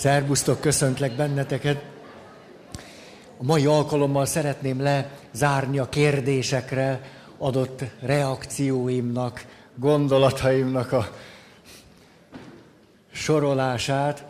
[0.00, 1.84] Szerbusztok, köszöntlek benneteket.
[3.38, 7.00] A mai alkalommal szeretném lezárni a kérdésekre
[7.38, 11.08] adott reakcióimnak, gondolataimnak a
[13.12, 14.24] sorolását.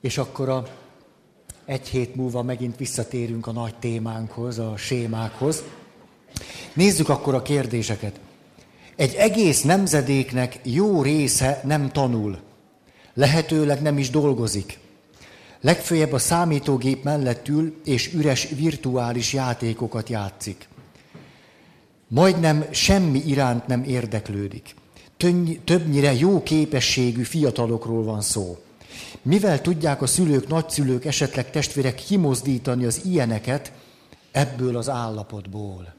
[0.00, 0.66] És akkor a
[1.64, 5.62] egy hét múlva megint visszatérünk a nagy témánkhoz, a sémákhoz.
[6.74, 8.20] Nézzük akkor a kérdéseket.
[8.96, 12.50] Egy egész nemzedéknek jó része nem tanul.
[13.14, 14.78] Lehetőleg nem is dolgozik.
[15.60, 20.68] Legfőjebb a számítógép mellett ül, és üres virtuális játékokat játszik.
[22.08, 24.74] Majdnem semmi iránt nem érdeklődik.
[25.64, 28.58] Többnyire jó képességű fiatalokról van szó.
[29.22, 33.72] Mivel tudják a szülők, nagyszülők, esetleg testvérek kimozdítani az ilyeneket
[34.32, 35.94] ebből az állapotból?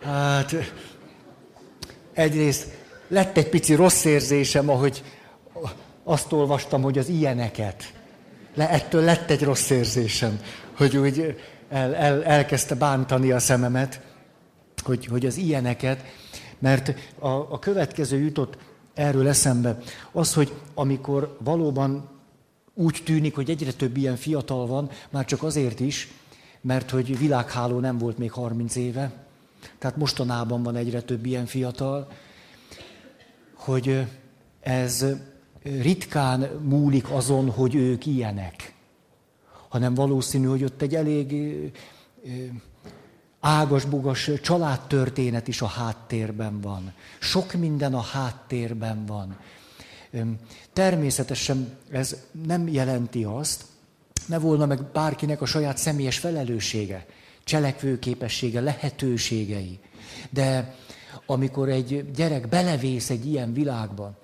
[0.00, 0.54] Hát
[2.12, 2.81] egyrészt
[3.12, 5.02] lett egy pici rossz érzésem, ahogy
[6.04, 7.92] azt olvastam, hogy az ilyeneket.
[8.54, 10.40] Le, ettől lett egy rossz érzésem,
[10.76, 11.36] hogy úgy
[11.68, 14.00] el, el, elkezdte bántani a szememet,
[14.82, 16.04] hogy, hogy az ilyeneket,
[16.58, 18.56] mert a, a következő jutott
[18.94, 19.78] erről eszembe.
[20.12, 22.08] Az, hogy amikor valóban
[22.74, 26.08] úgy tűnik, hogy egyre több ilyen fiatal van, már csak azért is,
[26.60, 29.12] mert hogy világháló nem volt még 30 éve,
[29.78, 32.08] tehát mostanában van egyre több ilyen fiatal,
[33.64, 34.06] hogy
[34.60, 35.04] ez
[35.62, 38.74] ritkán múlik azon, hogy ők ilyenek,
[39.68, 41.34] hanem valószínű, hogy ott egy elég
[43.40, 46.92] ágas-bugas családtörténet is a háttérben van.
[47.20, 49.36] Sok minden a háttérben van.
[50.72, 52.16] Természetesen ez
[52.46, 53.64] nem jelenti azt,
[54.26, 57.06] ne volna meg bárkinek a saját személyes felelőssége,
[57.44, 59.78] cselekvőképessége, lehetőségei.
[60.30, 60.74] De
[61.26, 64.16] amikor egy gyerek belevész egy ilyen világban,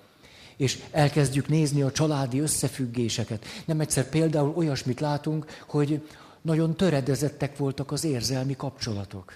[0.57, 3.45] és elkezdjük nézni a családi összefüggéseket.
[3.65, 6.01] Nem egyszer például olyasmit látunk, hogy
[6.41, 9.33] nagyon töredezettek voltak az érzelmi kapcsolatok.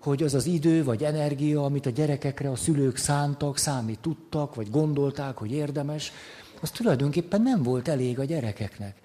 [0.00, 4.70] Hogy az az idő vagy energia, amit a gyerekekre a szülők szántak, számít tudtak, vagy
[4.70, 6.12] gondolták, hogy érdemes,
[6.60, 8.96] az tulajdonképpen nem volt elég a gyerekeknek.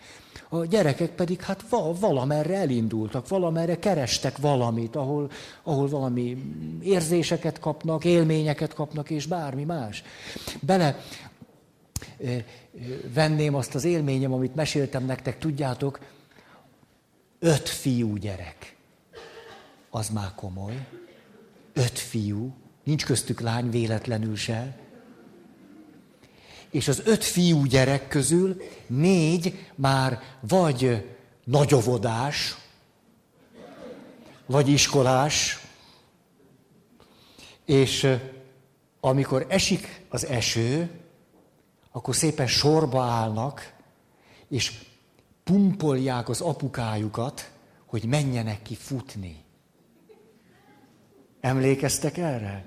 [0.53, 1.65] A gyerekek pedig hát
[1.99, 5.31] valamerre elindultak, valamerre kerestek valamit, ahol,
[5.63, 6.37] ahol valami
[6.81, 10.03] érzéseket kapnak, élményeket kapnak, és bármi más.
[10.59, 10.97] Bele
[13.13, 15.99] venném azt az élményem, amit meséltem nektek, tudjátok,
[17.39, 18.75] öt fiú gyerek.
[19.89, 20.87] Az már komoly.
[21.73, 22.53] Öt fiú,
[22.83, 24.77] nincs köztük lány véletlenül se.
[26.73, 31.05] És az öt fiú gyerek közül négy már vagy
[31.43, 32.57] nagyovodás,
[34.45, 35.59] vagy iskolás,
[37.65, 38.17] és
[38.99, 40.89] amikor esik az eső,
[41.91, 43.73] akkor szépen sorba állnak,
[44.49, 44.79] és
[45.43, 47.51] pumpolják az apukájukat,
[47.85, 49.43] hogy menjenek ki futni.
[51.41, 52.65] Emlékeztek erre?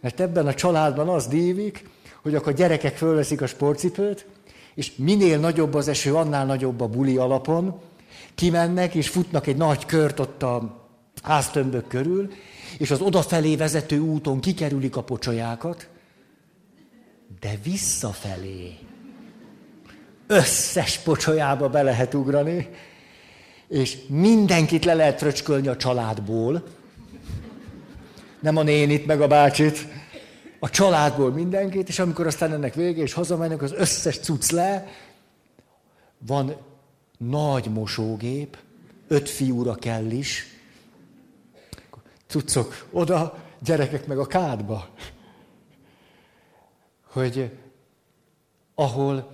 [0.00, 1.90] Mert ebben a családban az dívik,
[2.22, 4.26] hogy akkor a gyerekek fölveszik a sportcipőt,
[4.74, 7.80] és minél nagyobb az eső, annál nagyobb a buli alapon,
[8.34, 10.84] kimennek és futnak egy nagy kört ott a
[11.22, 12.32] háztömbök körül,
[12.78, 15.88] és az odafelé vezető úton kikerülik a pocsolyákat,
[17.40, 18.78] de visszafelé.
[20.26, 22.68] Összes pocsolyába be lehet ugrani,
[23.68, 26.62] és mindenkit le lehet fröcskölni a családból,
[28.40, 29.86] nem a nénit, meg a bácsit,
[30.64, 34.86] a családból mindenkit, és amikor aztán ennek vége, és hazamennek, az összes cucc le,
[36.18, 36.56] van
[37.18, 38.58] nagy mosógép,
[39.08, 40.46] öt fiúra kell is,
[42.26, 44.88] cuccok oda, gyerekek meg a kádba.
[47.12, 47.58] Hogy
[48.74, 49.30] ahol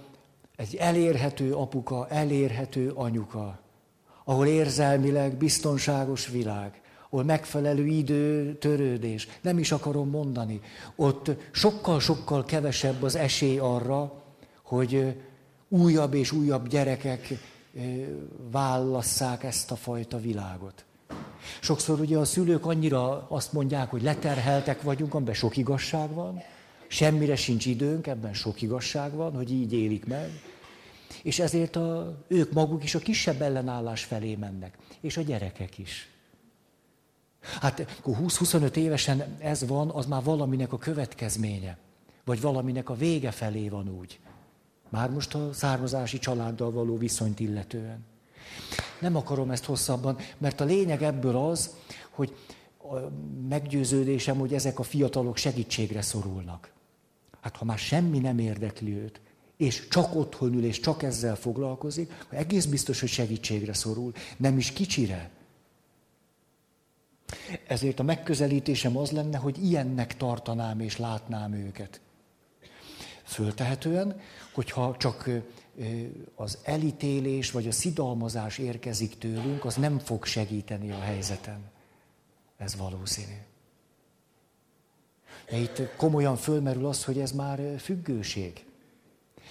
[0.57, 3.59] egy elérhető apuka, elérhető anyuka,
[4.25, 6.81] ahol érzelmileg biztonságos világ,
[7.11, 10.61] ahol megfelelő idő, törődés, nem is akarom mondani,
[10.97, 14.23] ott sokkal-sokkal kevesebb az esély arra,
[14.63, 15.15] hogy
[15.69, 17.29] újabb és újabb gyerekek
[18.51, 20.85] válasszák ezt a fajta világot.
[21.61, 26.43] Sokszor ugye a szülők annyira azt mondják, hogy leterheltek vagyunk, amiben sok igazság van,
[26.89, 30.31] Semmire sincs időnk, ebben sok igazság van, hogy így élik meg.
[31.23, 34.79] És ezért a, ők maguk is a kisebb ellenállás felé mennek.
[35.01, 36.09] És a gyerekek is.
[37.61, 41.79] Hát 20-25 évesen ez van, az már valaminek a következménye.
[42.25, 44.21] Vagy valaminek a vége felé van úgy.
[44.89, 48.05] Már most a származási családdal való viszonyt illetően.
[49.01, 51.75] Nem akarom ezt hosszabban, mert a lényeg ebből az,
[52.11, 52.37] hogy
[53.49, 56.73] meggyőződésem, hogy ezek a fiatalok segítségre szorulnak.
[57.41, 59.21] Hát ha már semmi nem érdekli őt,
[59.57, 64.73] és csak otthon ül, és csak ezzel foglalkozik, egész biztos, hogy segítségre szorul, nem is
[64.73, 65.31] kicsire.
[67.67, 72.01] Ezért a megközelítésem az lenne, hogy ilyennek tartanám és látnám őket.
[73.23, 74.21] Föltehetően,
[74.53, 75.31] hogyha csak
[76.35, 81.61] az elítélés vagy a szidalmazás érkezik tőlünk, az nem fog segíteni a helyzeten.
[82.57, 83.37] Ez valószínű.
[85.51, 88.65] De itt komolyan fölmerül az, hogy ez már függőség.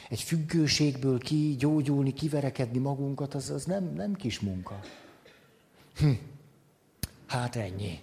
[0.10, 4.80] Egy függőségből kigyógyulni, kiverekedni magunkat, az, az nem, nem kis munka.
[5.98, 6.12] Hm.
[7.28, 8.00] Hát ennyi.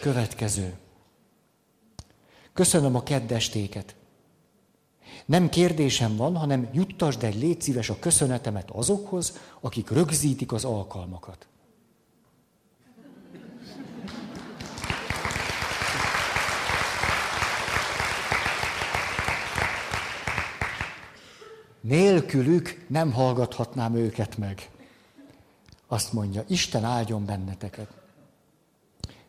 [0.00, 0.78] Következő.
[2.52, 3.94] Köszönöm a keddestéket.
[5.26, 11.46] Nem kérdésem van, hanem juttasd egy légy szíves a köszönetemet azokhoz, akik rögzítik az alkalmakat.
[21.80, 24.70] Nélkülük nem hallgathatnám őket meg.
[25.88, 27.88] Azt mondja, Isten áldjon benneteket.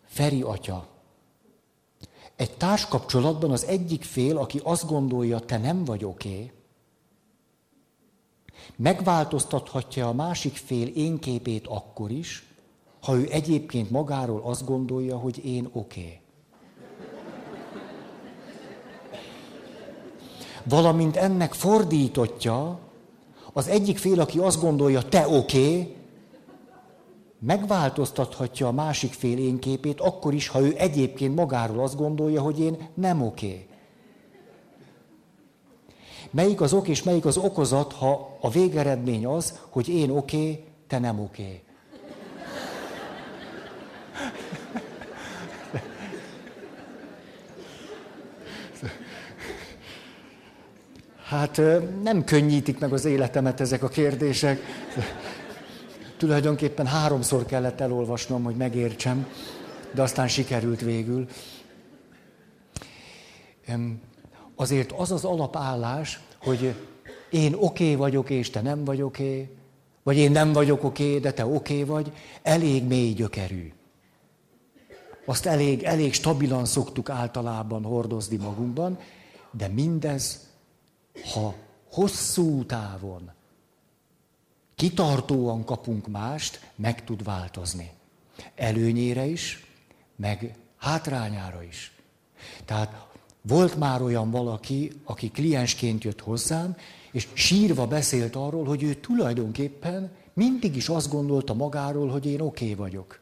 [0.06, 0.88] Feri atya,
[2.36, 6.52] egy társkapcsolatban az egyik fél, aki azt gondolja, te nem vagy oké, okay,
[8.76, 12.44] megváltoztathatja a másik fél én képét akkor is,
[13.02, 16.00] ha ő egyébként magáról azt gondolja, hogy én oké.
[16.00, 16.20] Okay.
[20.64, 22.80] Valamint ennek fordítotja,
[23.54, 25.96] az egyik fél, aki azt gondolja, te oké, okay,
[27.40, 32.60] megváltoztathatja a másik fél én képét, akkor is, ha ő egyébként magáról azt gondolja, hogy
[32.60, 33.68] én nem oké.
[36.32, 41.00] Melyik az ok és melyik az okozat, ha a végeredmény az, hogy én oké, te
[41.00, 41.64] nem oké.
[51.24, 51.62] Hát
[52.04, 54.62] nem könnyítik meg az életemet ezek a kérdések
[56.20, 59.28] tulajdonképpen háromszor kellett elolvasnom, hogy megértsem,
[59.92, 61.28] de aztán sikerült végül.
[64.56, 66.76] Azért az az alapállás, hogy
[67.30, 69.50] én oké okay vagyok, és te nem vagy oké, okay,
[70.04, 72.12] vagy én nem vagyok oké, okay, de te oké okay vagy,
[72.42, 73.74] elég mély gyökerű.
[75.26, 79.00] Azt elég, elég stabilan szoktuk általában hordozni magunkban,
[79.52, 80.48] de mindez,
[81.34, 81.54] ha
[81.92, 83.32] hosszú távon
[84.80, 87.92] kitartóan kapunk mást, meg tud változni.
[88.56, 89.66] Előnyére is,
[90.16, 91.92] meg hátrányára is.
[92.66, 93.08] Tehát
[93.42, 96.76] volt már olyan valaki, aki kliensként jött hozzám,
[97.12, 102.64] és sírva beszélt arról, hogy ő tulajdonképpen mindig is azt gondolta magáról, hogy én oké
[102.64, 103.20] okay vagyok.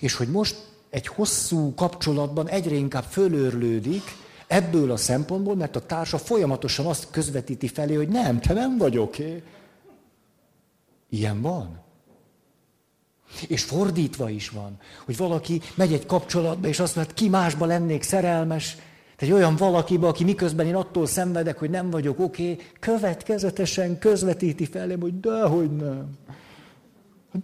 [0.00, 0.56] És hogy most
[0.90, 4.02] egy hosszú kapcsolatban egyre inkább fölörlődik
[4.46, 8.98] ebből a szempontból, mert a társa folyamatosan azt közvetíti felé, hogy nem, te nem vagy
[8.98, 9.26] oké.
[9.26, 9.42] Okay.
[11.14, 11.80] Ilyen van.
[13.48, 18.02] És fordítva is van, hogy valaki megy egy kapcsolatba, és azt mondja, ki másba lennék
[18.02, 18.76] szerelmes,
[19.16, 24.66] egy olyan valakiba, aki miközben én attól szenvedek, hogy nem vagyok oké, okay, következetesen közvetíti
[24.66, 26.18] felém, hogy dehogy nem.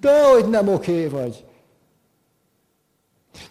[0.01, 1.45] Dehogy nem oké okay vagy.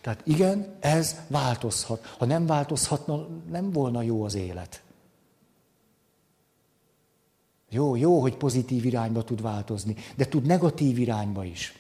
[0.02, 2.16] Tehát igen, ez változhat.
[2.18, 4.82] Ha nem változhatna, nem volna jó az élet.
[7.70, 11.74] Jó, jó, hogy pozitív irányba tud változni, de tud negatív irányba is.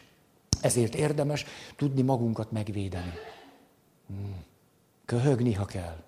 [0.62, 3.14] Ezért érdemes tudni magunkat megvédeni.
[4.08, 4.36] Hmm.
[5.06, 6.04] Köhögni, ha kell.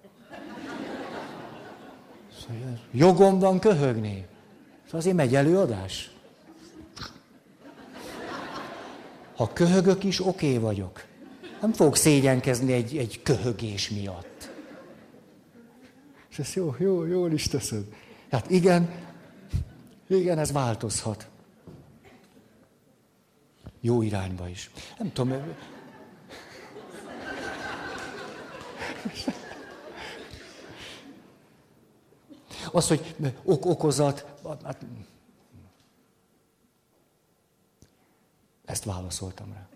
[2.91, 4.25] Jogom van köhögni.
[4.85, 6.11] Szóval azért megy előadás.
[9.35, 11.05] Ha köhögök is, oké okay vagyok.
[11.61, 14.51] Nem fogok szégyenkezni egy, egy köhögés miatt.
[16.29, 17.83] És ezt jó, jó, jól is teszed.
[18.31, 18.89] Hát igen,
[20.17, 21.27] igen, ez változhat.
[23.79, 24.71] Jó irányba is.
[24.97, 25.33] Nem tudom.
[32.71, 34.25] Az, hogy ok okozat,
[34.63, 34.85] hát
[38.65, 39.67] ezt válaszoltam rá.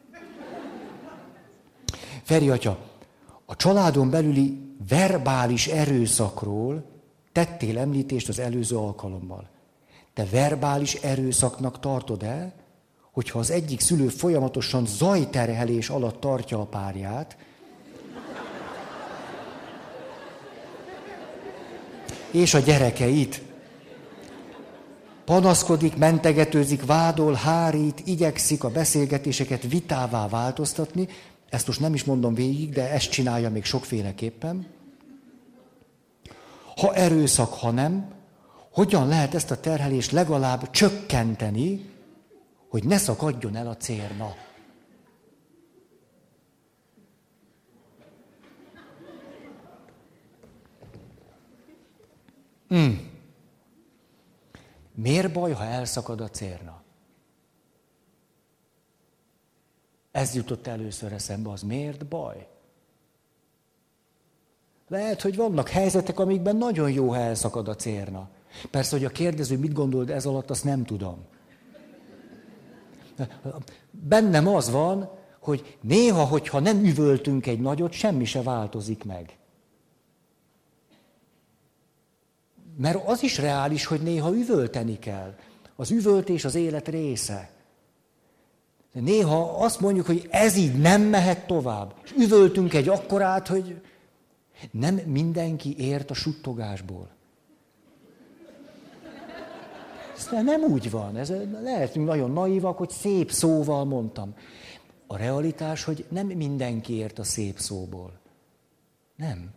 [2.24, 2.80] Feri atya,
[3.46, 6.86] a családon belüli verbális erőszakról
[7.32, 9.50] tettél említést az előző alkalommal.
[10.16, 12.54] Te verbális erőszaknak tartod-e,
[13.12, 17.38] hogyha az egyik szülő folyamatosan zajterhelés alatt tartja a párját,
[22.32, 23.42] és a gyerekeit.
[25.26, 31.08] Panaszkodik, mentegetőzik, vádol, hárít, igyekszik a beszélgetéseket vitává változtatni.
[31.50, 34.68] Ezt most nem is mondom végig, de ezt csinálja még sokféleképpen.
[36.76, 38.16] ha erőszak, ha nem,
[38.76, 41.90] hogyan lehet ezt a terhelést legalább csökkenteni,
[42.70, 44.34] hogy ne szakadjon el a cérna.
[52.68, 53.12] Hmm.
[54.94, 56.82] Miért baj, ha elszakad a cérna?
[60.12, 62.48] Ez jutott először eszembe, az miért baj?
[64.88, 68.30] Lehet, hogy vannak helyzetek, amikben nagyon jó, ha elszakad a cérna.
[68.72, 71.26] Persze, hogy a kérdező mit gondolt ez alatt, azt nem tudom.
[73.92, 75.10] Bennem az van,
[75.40, 79.38] hogy néha, hogyha nem üvöltünk egy nagyot, semmi se változik meg.
[82.78, 85.36] Mert az is reális, hogy néha üvölteni kell.
[85.76, 87.50] Az üvöltés az élet része.
[88.94, 91.96] De néha azt mondjuk, hogy ez így nem mehet tovább.
[92.04, 93.82] És üvöltünk egy akkorát, hogy
[94.72, 97.15] nem mindenki ért a suttogásból.
[100.16, 101.18] Ez nem úgy van.
[101.18, 104.36] Ez lehetünk nagyon naívak, hogy szép szóval mondtam.
[105.08, 108.20] A realitás, hogy nem mindenki ért a szép szóból.
[109.16, 109.54] Nem.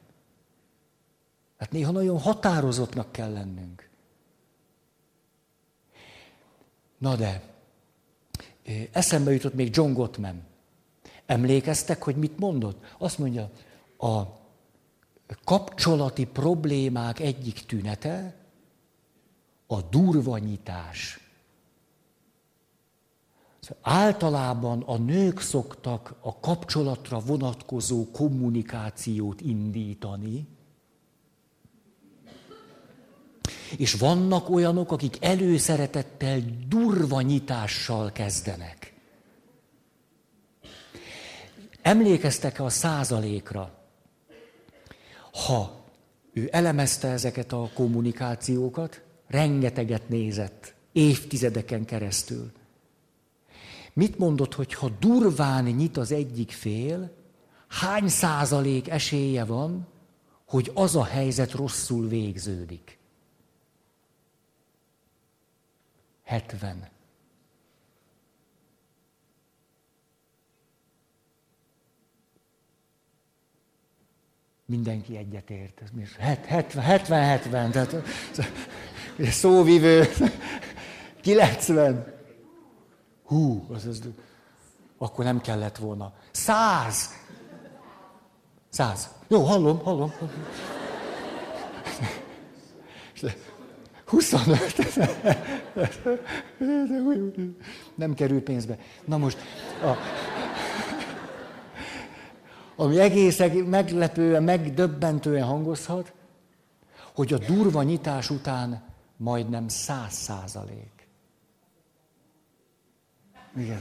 [1.58, 3.88] Hát néha nagyon határozottnak kell lennünk.
[6.98, 7.42] Na de,
[8.92, 10.42] eszembe jutott még John Gottman.
[11.26, 12.84] Emlékeztek, hogy mit mondott?
[12.98, 13.50] Azt mondja,
[13.98, 14.22] a
[15.44, 18.34] kapcsolati problémák egyik tünete
[19.70, 21.20] a durvanyítás.
[23.80, 30.46] Általában a nők szoktak a kapcsolatra vonatkozó kommunikációt indítani,
[33.76, 38.94] És vannak olyanok, akik előszeretettel, durva nyitással kezdenek.
[41.82, 43.74] Emlékeztek-e a százalékra?
[45.46, 45.84] Ha
[46.32, 52.52] ő elemezte ezeket a kommunikációkat, rengeteget nézett, évtizedeken keresztül.
[53.92, 57.16] Mit mondott, hogy ha durván nyit az egyik fél,
[57.68, 59.86] hány százalék esélye van,
[60.46, 62.98] hogy az a helyzet rosszul végződik?
[66.24, 66.88] 70.
[74.64, 75.82] Mindenki egyetért.
[76.20, 77.94] 70-70, tehát
[79.18, 80.08] szóvivő,
[81.20, 82.14] 90.
[83.24, 84.00] Hú, az, az,
[84.98, 86.12] akkor nem kellett volna.
[86.30, 87.10] 100.
[88.68, 89.10] 100.
[89.28, 90.12] Jó, hallom, hallom.
[94.04, 94.76] 25.
[97.94, 98.78] Nem kerül pénzbe.
[99.04, 99.38] Na most,
[99.82, 99.96] a,
[102.76, 106.12] ami egész meglepően, megdöbbentően hangozhat,
[107.14, 108.87] hogy a durva nyitás után
[109.18, 111.08] majdnem száz százalék.
[113.56, 113.80] Igen.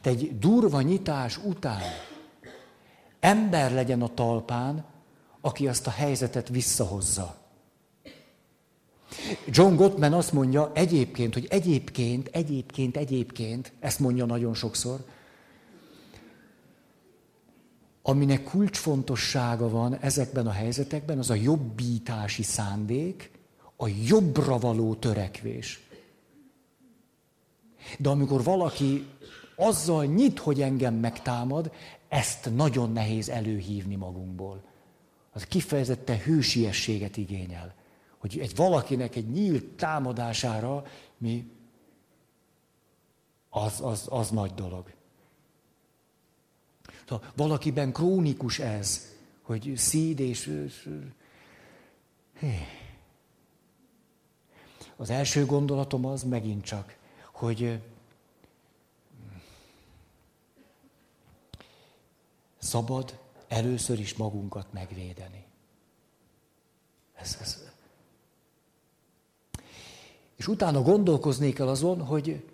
[0.00, 1.82] Te egy durva nyitás után
[3.20, 4.84] ember legyen a talpán,
[5.40, 7.36] aki azt a helyzetet visszahozza.
[9.46, 15.04] John Gottman azt mondja egyébként, hogy egyébként, egyébként, egyébként, ezt mondja nagyon sokszor,
[18.06, 23.30] aminek kulcsfontossága van ezekben a helyzetekben, az a jobbítási szándék,
[23.76, 25.80] a jobbra való törekvés.
[27.98, 29.06] De amikor valaki
[29.56, 31.72] azzal nyit, hogy engem megtámad,
[32.08, 34.64] ezt nagyon nehéz előhívni magunkból.
[35.32, 37.74] Az kifejezetten hősiességet igényel
[38.24, 40.84] hogy egy valakinek egy nyílt támadására
[41.18, 41.50] mi,
[43.48, 44.93] az, az, az nagy dolog.
[47.08, 50.68] Szóval valakiben krónikus ez, hogy szíd és...
[54.96, 56.96] Az első gondolatom az megint csak,
[57.32, 57.80] hogy
[62.58, 63.18] szabad
[63.48, 65.44] először is magunkat megvédeni.
[67.14, 67.72] Ez, ez,
[70.36, 72.50] és utána gondolkoznék el azon, hogy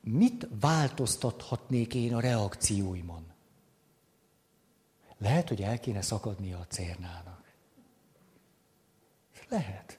[0.00, 3.31] mit változtathatnék én a reakcióimon.
[5.22, 7.42] Lehet, hogy el kéne szakadnia a cérnának.
[9.48, 9.98] Lehet.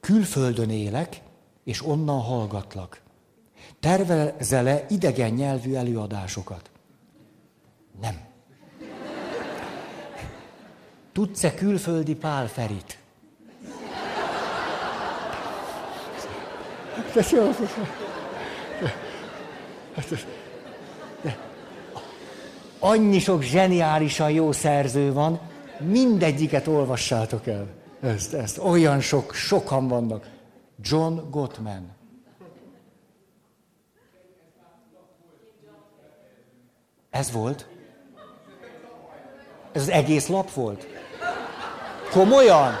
[0.00, 1.22] Külföldön élek,
[1.64, 3.02] és onnan hallgatlak.
[3.80, 6.70] Tervezele idegen nyelvű előadásokat?
[8.00, 8.26] Nem.
[11.12, 12.48] Tudsz-e külföldi Pál
[17.14, 17.50] De jó.
[22.78, 25.40] Annyi sok zseniálisan jó szerző van,
[25.78, 27.66] mindegyiket olvassátok el.
[28.00, 28.58] Ezt, ezt.
[28.58, 30.28] Olyan sok, sokan vannak.
[30.82, 31.94] John Gottman.
[37.10, 37.66] Ez volt?
[39.72, 40.86] Ez az egész lap volt?
[42.10, 42.72] Komolyan?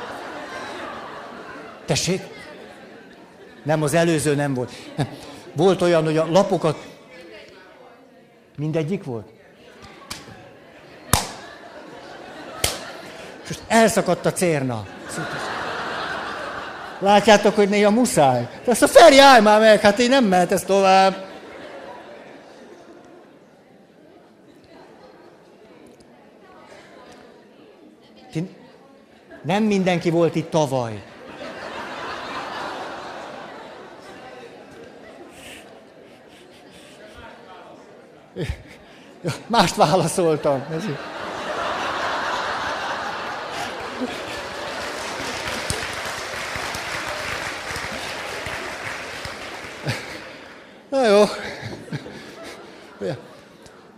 [1.84, 2.35] Tessék?
[3.66, 4.72] Nem, az előző nem volt.
[5.56, 6.86] Volt olyan, hogy a lapokat...
[8.56, 9.28] Mindegyik volt?
[13.48, 14.86] És elszakadt a cérna.
[16.98, 18.48] Látjátok, hogy néha muszáj.
[18.64, 21.24] De ezt a Feri, állj már meg, hát én nem mehet ez tovább.
[29.42, 31.02] Nem mindenki volt itt tavaly.
[39.46, 40.64] Mást válaszoltam.
[50.88, 51.24] Na jó.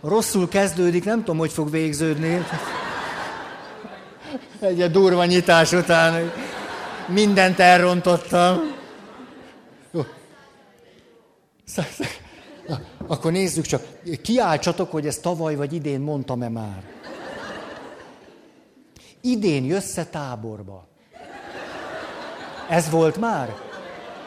[0.03, 2.45] Rosszul kezdődik, nem tudom, hogy fog végződni.
[4.59, 6.31] Egy durva nyitás után
[7.07, 8.75] mindent elrontottam.
[9.91, 10.05] Jó.
[13.07, 13.85] Akkor nézzük csak.
[14.21, 16.83] Kiáltsatok, hogy ezt tavaly vagy idén mondtam-e már.
[19.21, 20.87] Idén jössze táborba.
[22.69, 23.55] Ez volt már?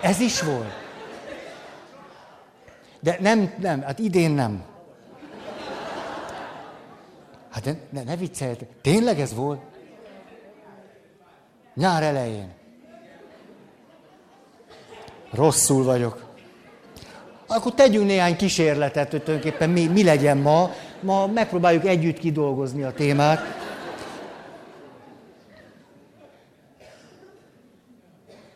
[0.01, 0.73] Ez is volt.
[3.01, 4.65] De nem, nem, hát idén nem.
[7.51, 8.69] Hát ne, ne, ne vicceljetek.
[8.81, 9.61] Tényleg ez volt?
[11.75, 12.53] Nyár elején.
[15.31, 16.32] Rosszul vagyok.
[17.55, 20.71] Akkor tegyünk néhány kísérletet, hogy tulajdonképpen mi, mi legyen ma.
[21.01, 23.41] Ma megpróbáljuk együtt kidolgozni a témát.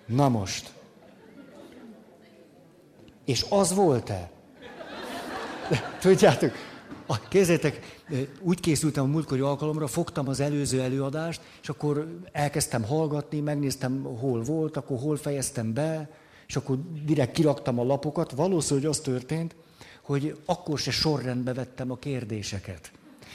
[0.06, 0.72] Na most.
[3.24, 4.30] És az volt-e?
[6.00, 6.52] Tudjátok,
[7.28, 8.00] kézzétek,
[8.40, 14.42] úgy készültem a múltkori alkalomra, fogtam az előző előadást, és akkor elkezdtem hallgatni, megnéztem, hol
[14.42, 16.08] volt, akkor hol fejeztem be,
[16.46, 18.30] és akkor direkt kiraktam a lapokat.
[18.30, 19.54] Valószínűleg az történt,
[20.02, 22.90] hogy akkor se sorrendbe vettem a kérdéseket.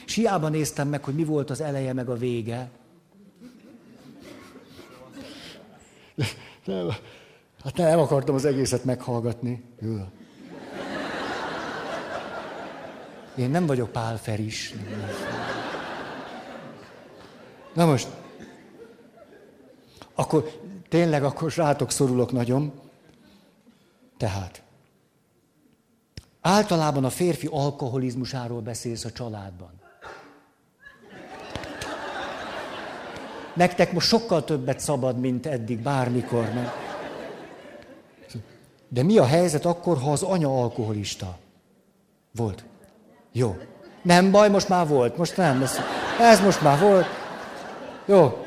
[0.06, 2.70] És hiába néztem meg, hogy mi volt az eleje meg a vége.
[6.64, 6.88] Nem,
[7.64, 9.64] hát nem akartam az egészet meghallgatni.
[9.80, 9.96] Jó.
[13.36, 14.74] Én nem vagyok Pál Feris.
[17.74, 18.08] Na most,
[20.14, 20.50] akkor
[20.88, 22.72] tényleg akkor rátok szorulok nagyon.
[24.22, 24.62] Tehát,
[26.40, 29.70] általában a férfi alkoholizmusáról beszélsz a családban.
[33.54, 36.52] Nektek most sokkal többet szabad, mint eddig, bármikor.
[36.54, 36.70] Mert...
[38.88, 41.38] De mi a helyzet akkor, ha az anya alkoholista?
[42.36, 42.64] Volt.
[43.32, 43.56] Jó.
[44.02, 45.16] Nem baj, most már volt.
[45.16, 45.62] Most nem.
[45.62, 45.78] Ez,
[46.20, 47.06] ez most már volt.
[48.06, 48.46] Jó.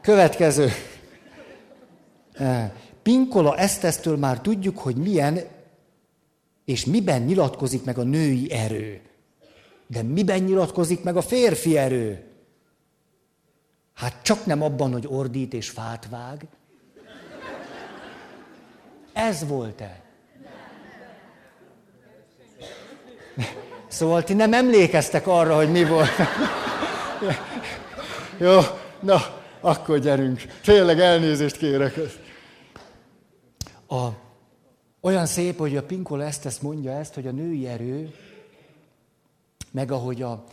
[0.00, 0.70] Következő.
[3.04, 5.40] Pinkola Esztesztől már tudjuk, hogy milyen
[6.64, 9.00] és miben nyilatkozik meg a női erő.
[9.86, 12.24] De miben nyilatkozik meg a férfi erő?
[13.94, 16.46] Hát csak nem abban, hogy ordít és fát vág.
[19.12, 20.02] Ez volt-e?
[23.86, 26.10] Szóval ti nem emlékeztek arra, hogy mi volt.
[28.38, 28.60] Jó,
[29.00, 29.20] na,
[29.60, 30.42] akkor gyerünk.
[30.62, 31.94] Tényleg elnézést kérek.
[33.94, 34.16] A,
[35.00, 38.14] olyan szép, hogy a Pinkola ezt, ezt mondja ezt, hogy a női erő,
[39.70, 40.44] meg ahogy a,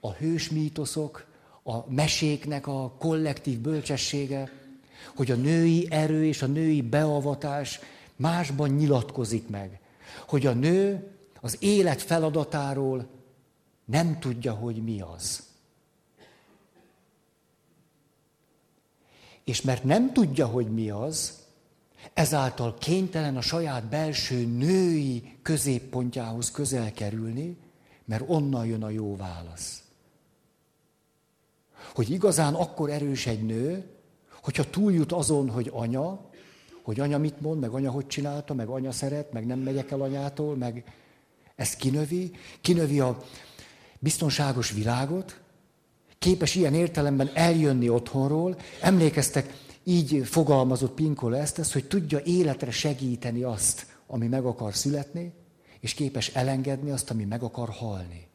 [0.00, 1.26] a hős mítoszok,
[1.62, 4.52] a meséknek a kollektív bölcsessége,
[5.16, 7.80] hogy a női erő és a női beavatás
[8.16, 9.80] másban nyilatkozik meg.
[10.26, 13.06] Hogy a nő az élet feladatáról
[13.84, 15.42] nem tudja, hogy mi az.
[19.44, 21.46] És mert nem tudja, hogy mi az,
[22.12, 27.56] ezáltal kénytelen a saját belső női középpontjához közel kerülni,
[28.04, 29.82] mert onnan jön a jó válasz.
[31.94, 33.84] Hogy igazán akkor erős egy nő,
[34.42, 36.30] hogyha túljut azon, hogy anya,
[36.82, 40.00] hogy anya mit mond, meg anya hogy csinálta, meg anya szeret, meg nem megyek el
[40.00, 40.84] anyától, meg
[41.56, 42.30] ezt kinövi,
[42.60, 43.22] kinövi a
[43.98, 45.40] biztonságos világot,
[46.18, 48.56] képes ilyen értelemben eljönni otthonról.
[48.80, 49.54] Emlékeztek,
[49.88, 55.32] így fogalmazott Pinkola ezt, ezt, hogy tudja életre segíteni azt, ami meg akar születni,
[55.80, 58.26] és képes elengedni azt, ami meg akar halni.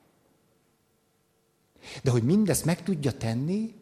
[2.03, 3.75] De hogy mindezt meg tudja tenni,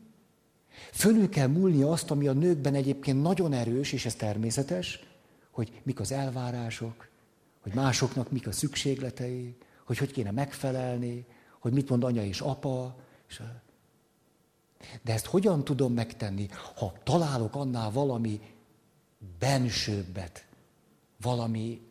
[0.92, 5.00] fölül kell múlni azt, ami a nőkben egyébként nagyon erős, és ez természetes,
[5.52, 7.08] hogy mik az elvárások,
[7.62, 9.56] hogy másoknak mik a szükségletei,
[9.86, 11.26] hogy hogy kéne megfelelni,
[11.60, 12.96] hogy mit mond anya és apa.
[13.30, 13.42] És
[15.02, 18.40] de ezt hogyan tudom megtenni, ha találok annál valami
[19.40, 20.46] bensőbbet,
[21.22, 21.82] valami...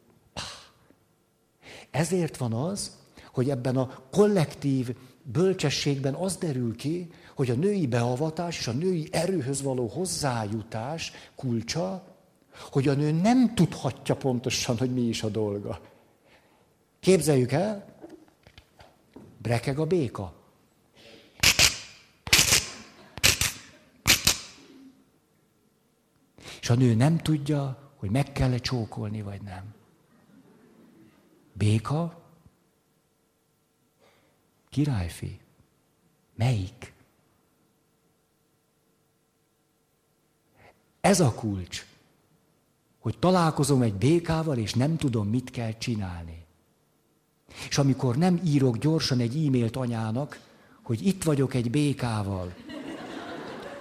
[1.90, 2.98] Ezért van az,
[3.32, 9.08] hogy ebben a kollektív bölcsességben az derül ki, hogy a női beavatás és a női
[9.12, 12.04] erőhöz való hozzájutás kulcsa,
[12.70, 15.80] hogy a nő nem tudhatja pontosan, hogy mi is a dolga.
[17.00, 17.84] Képzeljük el,
[19.38, 20.32] brekeg a béka.
[26.59, 29.74] És a nő nem tudja, hogy meg kell-e csókolni, vagy nem.
[31.52, 32.22] Béka?
[34.68, 35.40] Királyfi.
[36.34, 36.92] Melyik?
[41.00, 41.86] Ez a kulcs,
[42.98, 46.44] hogy találkozom egy békával, és nem tudom, mit kell csinálni.
[47.68, 50.40] És amikor nem írok gyorsan egy e-mailt anyának,
[50.82, 52.54] hogy itt vagyok egy békával,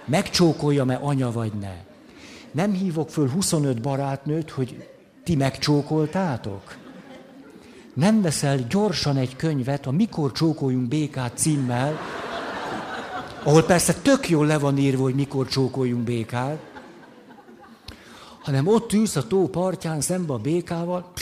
[0.04, 1.88] megcsókolja-e anya vagy ne.
[2.52, 4.88] Nem hívok föl 25 barátnőt, hogy
[5.24, 6.76] ti megcsókoltátok.
[7.94, 11.98] Nem veszel gyorsan egy könyvet a Mikor csókoljunk békát címmel,
[13.42, 16.58] ahol persze tök jól le van írva, hogy mikor csókoljunk békát,
[18.42, 21.12] hanem ott ülsz a tó partján szembe a békával,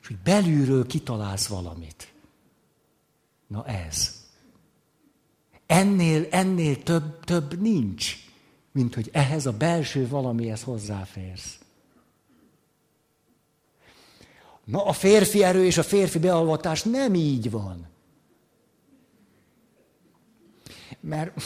[0.00, 2.12] és hogy belülről kitalálsz valamit.
[3.46, 4.23] Na ez.
[5.74, 8.16] Ennél, ennél több, több nincs,
[8.72, 11.58] mint hogy ehhez a belső valamihez hozzáférsz.
[14.64, 17.86] Na, a férfi erő és a férfi bealvatás nem így van.
[21.00, 21.42] Mert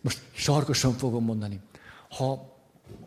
[0.00, 1.60] most sarkosan fogom mondani.
[2.08, 2.56] Ha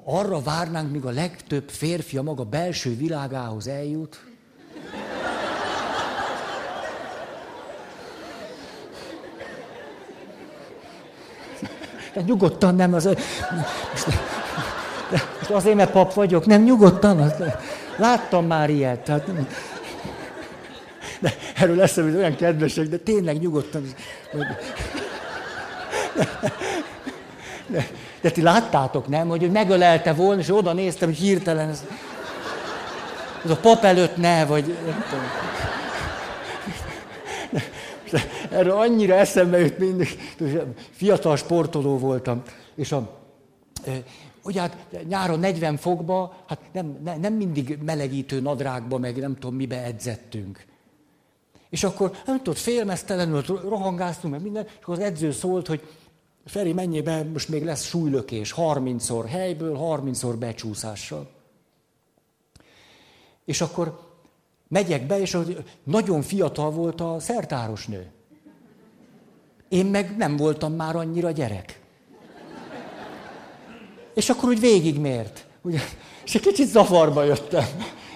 [0.03, 4.26] arra várnánk, míg a legtöbb férfi a maga belső világához eljut,
[12.17, 13.09] De nyugodtan nem, az...
[15.39, 17.21] Most, azért, mert pap vagyok, nem, nyugodtan.
[17.21, 17.33] Az,
[17.97, 18.99] láttam már ilyet.
[18.99, 19.25] Tehát,
[21.19, 23.93] de erről eszem, hogy olyan kedvesek, de tényleg nyugodtan.
[27.67, 27.87] De,
[28.21, 29.27] de ti láttátok, nem?
[29.27, 31.83] Hogy megölelte volna, és oda néztem, hogy hirtelen ez,
[33.45, 34.77] ez a pap előtt ne, vagy...
[38.51, 40.07] Erről annyira eszembe jut mindig.
[40.91, 42.43] Fiatal sportoló voltam,
[42.75, 43.19] és a,
[44.43, 49.83] ugye hát nyáron 40 fokba, hát nem, nem, mindig melegítő nadrágba, meg nem tudom mibe
[49.83, 50.65] edzettünk.
[51.69, 55.81] És akkor, nem tudod, félmeztelenül rohangáztunk, meg minden, és akkor az edző szólt, hogy
[56.45, 61.29] Feri, menjél be, most még lesz súlylökés, 30-szor helyből, 30-szor becsúszással.
[63.45, 64.06] És akkor
[64.67, 65.37] megyek be, és
[65.83, 68.11] nagyon fiatal volt a szertáros nő.
[69.69, 71.81] Én meg nem voltam már annyira gyerek.
[74.13, 75.45] És akkor úgy végigmért.
[75.61, 75.79] Ugye?
[76.25, 77.65] És egy kicsit zavarba jöttem.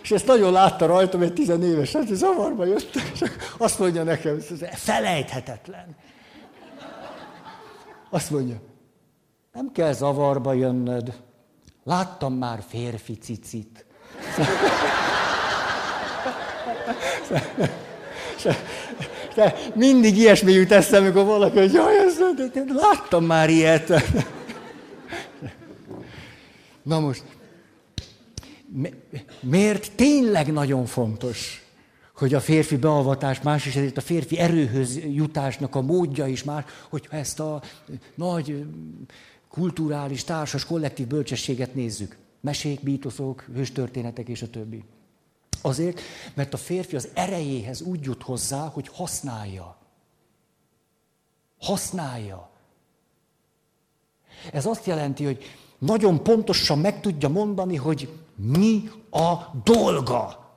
[0.02, 3.04] És ezt nagyon látta rajtam, egy tizenéves, hogy zavarba jöttem.
[3.14, 3.24] És
[3.58, 5.96] azt mondja nekem, ez felejthetetlen.
[8.10, 8.62] Azt mondja,
[9.54, 11.22] nem kell zavarba jönnöd.
[11.84, 13.86] Láttam már férfi cicit.
[19.36, 22.24] De mindig ilyesmi jut eszembe, amikor valaki, hogy jaj, ezt,
[22.68, 23.94] láttam már ilyet.
[26.84, 27.24] Na most,
[29.40, 31.66] miért tényleg nagyon fontos,
[32.16, 36.64] hogy a férfi beavatás más, és ezért a férfi erőhöz jutásnak a módja is más,
[36.90, 37.62] hogyha ezt a
[38.16, 38.66] nagy
[39.50, 42.18] kulturális, társas, kollektív bölcsességet nézzük.
[42.42, 44.84] Mesék, mítoszok, hőstörténetek és a többi.
[45.62, 46.00] Azért,
[46.34, 49.78] mert a férfi az erejéhez úgy jut hozzá, hogy használja.
[51.60, 52.50] Használja.
[54.52, 55.44] Ez azt jelenti, hogy
[55.78, 60.50] nagyon pontosan meg tudja mondani, hogy mi a dolga.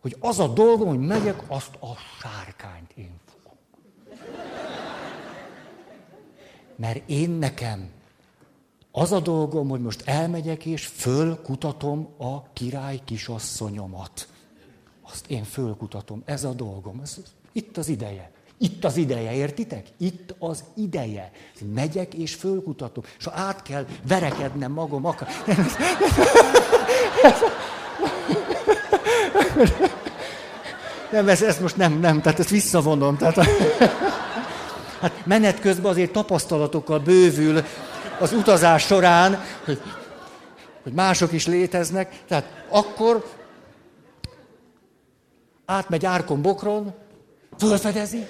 [0.00, 3.58] Hogy az a dolgom, hogy megyek, azt a sárkányt én fogom.
[6.76, 7.90] Mert én nekem
[8.92, 14.28] az a dolgom, hogy most elmegyek és fölkutatom a király kisasszonyomat.
[15.10, 17.00] Azt én fölkutatom, ez a dolgom.
[17.02, 17.16] Ez,
[17.52, 18.30] itt az ideje.
[18.58, 19.86] Itt az ideje, értitek?
[19.96, 21.30] Itt az ideje.
[21.74, 23.04] Megyek és fölkutatom.
[23.18, 25.28] És ha át kell verekednem magam, akar...
[31.10, 33.16] Nem, ez, ez most nem, nem, tehát ezt visszavonom.
[33.16, 33.36] Tehát,
[35.00, 37.64] hát menet közben azért tapasztalatokkal bővül
[38.18, 39.80] az utazás során, hogy,
[40.82, 42.22] hogy mások is léteznek.
[42.28, 43.24] Tehát akkor
[45.66, 46.94] átmegy árkon bokron,
[47.56, 48.26] fölfedezi,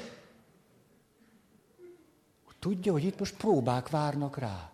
[2.59, 4.71] tudja, hogy itt most próbák várnak rá.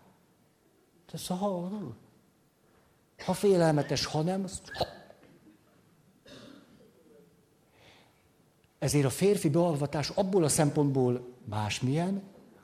[1.11, 1.69] Ez ha,
[3.25, 4.61] ha félelmetes, ha nem, az...
[8.79, 12.23] Ezért a férfi bealvatás abból a szempontból másmilyen,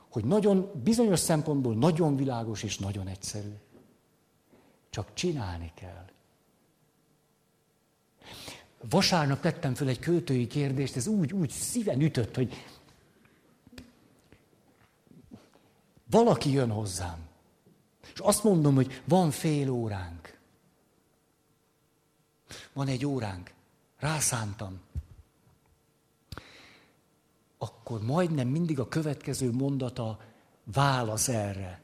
[0.10, 3.54] hogy nagyon, bizonyos szempontból nagyon világos és nagyon egyszerű.
[4.90, 6.09] Csak csinálni kell.
[8.90, 12.66] Vasárnap tettem föl egy költői kérdést, ez úgy, úgy szíven ütött, hogy
[16.10, 17.28] valaki jön hozzám,
[18.14, 20.38] és azt mondom, hogy van fél óránk.
[22.74, 23.54] Van egy óránk.
[23.98, 24.80] Rászántam.
[27.58, 30.20] Akkor majdnem mindig a következő mondata
[30.64, 31.82] válasz erre.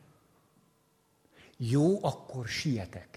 [1.58, 3.15] Jó, akkor sietek.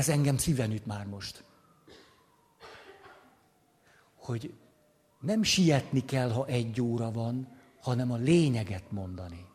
[0.00, 1.44] Ez engem szíven üt már most.
[4.14, 4.54] Hogy
[5.20, 7.48] nem sietni kell, ha egy óra van,
[7.80, 9.46] hanem a lényeget mondani.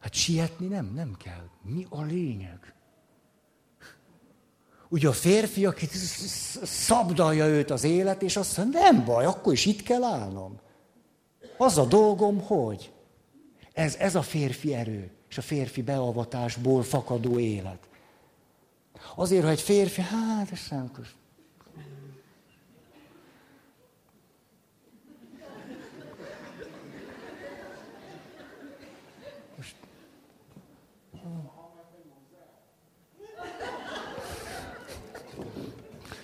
[0.00, 1.48] Hát sietni nem, nem kell.
[1.62, 2.74] Mi a lényeg?
[4.88, 5.86] Ugye a férfi, aki
[6.62, 10.60] szabdalja őt az élet, és azt mondja, nem baj, akkor is itt kell állnom.
[11.58, 12.92] Az a dolgom, hogy.
[13.72, 17.88] Ez, ez a férfi erő és a férfi beavatásból fakadó élet.
[19.14, 20.90] Azért, ha egy férfi, hát ez nem
[29.56, 29.74] Most...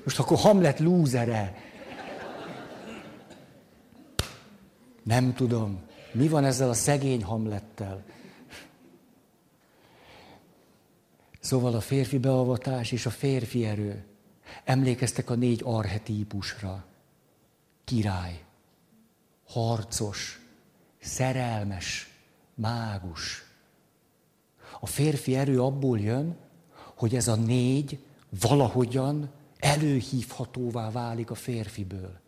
[0.05, 1.71] Most akkor Hamlet lúzere.
[5.03, 5.81] Nem tudom.
[6.13, 8.03] Mi van ezzel a szegény Hamlettel?
[11.43, 14.05] Szóval a férfi beavatás és a férfi erő.
[14.65, 16.85] Emlékeztek a négy arhetípusra.
[17.85, 18.45] Király,
[19.49, 20.41] harcos,
[21.01, 22.09] szerelmes,
[22.55, 23.45] mágus.
[24.81, 26.37] A férfi erő abból jön,
[26.95, 27.99] hogy ez a négy
[28.41, 32.21] valahogyan előhívhatóvá válik a férfiből.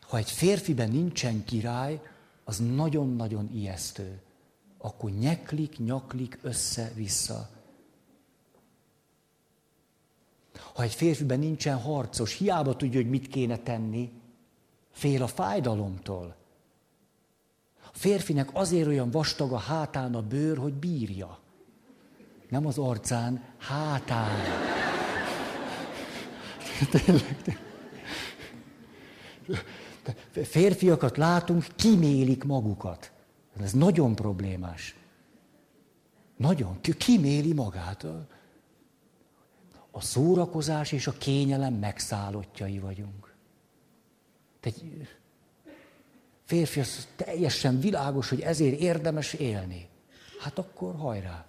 [0.00, 2.00] Ha egy férfiben nincsen király,
[2.44, 4.20] az nagyon-nagyon ijesztő.
[4.78, 7.48] Akkor nyeklik, nyaklik össze-vissza.
[10.74, 14.12] Ha egy férfiben nincsen harcos, hiába tudja, hogy mit kéne tenni,
[14.92, 16.36] fél a fájdalomtól.
[17.84, 21.38] A férfinek azért olyan vastag a hátán a bőr, hogy bírja.
[22.48, 24.38] Nem az arcán, hátán.
[26.90, 27.58] Tényleg.
[30.30, 33.12] Férfiakat látunk, kimélik magukat.
[33.60, 34.96] Ez nagyon problémás.
[36.36, 36.80] Nagyon.
[36.98, 38.06] Kiméli magát
[39.90, 43.34] a szórakozás és a kényelem megszállottjai vagyunk.
[44.60, 45.08] Egy
[46.44, 49.88] férfi az teljesen világos, hogy ezért érdemes élni.
[50.40, 51.44] Hát akkor hajrá.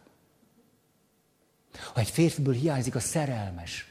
[1.93, 3.86] Ha egy férfiből hiányzik a szerelmes,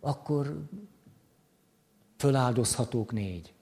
[0.00, 0.62] akkor
[2.16, 3.52] föláldozhatók négy.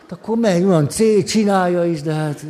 [0.00, 2.44] Hát akkor meg van, C csinálja is, de hát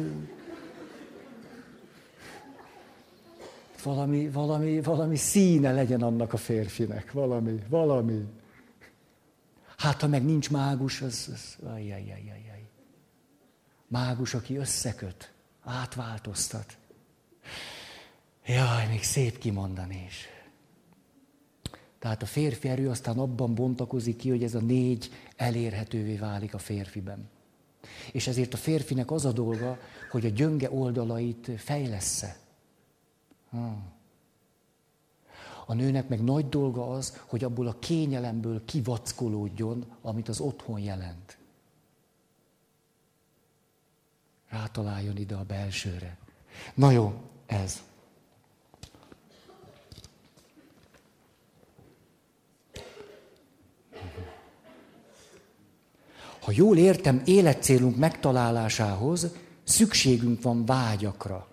[3.83, 8.25] valami, valami, valami színe legyen annak a férfinek, valami, valami.
[9.77, 12.69] Hát, ha meg nincs mágus, az, az ajjajajajaj.
[13.89, 15.33] Mágus, aki összeköt,
[15.65, 16.77] átváltoztat.
[18.47, 20.29] Jaj, még szép kimondani is.
[21.99, 26.59] Tehát a férfi erő aztán abban bontakozik ki, hogy ez a négy elérhetővé válik a
[26.59, 27.29] férfiben.
[28.13, 29.79] És ezért a férfinek az a dolga,
[30.11, 32.42] hogy a gyönge oldalait fejlessze.
[33.53, 33.93] Hmm.
[35.67, 41.39] A nőnek meg nagy dolga az, hogy abból a kényelemből kivackolódjon, amit az otthon jelent.
[44.49, 46.17] Rátaláljon ide a belsőre.
[46.75, 47.83] Na jó, ez.
[56.41, 59.27] Ha jól értem, életcélunk megtalálásához
[59.65, 61.52] szükségünk van vágyakra.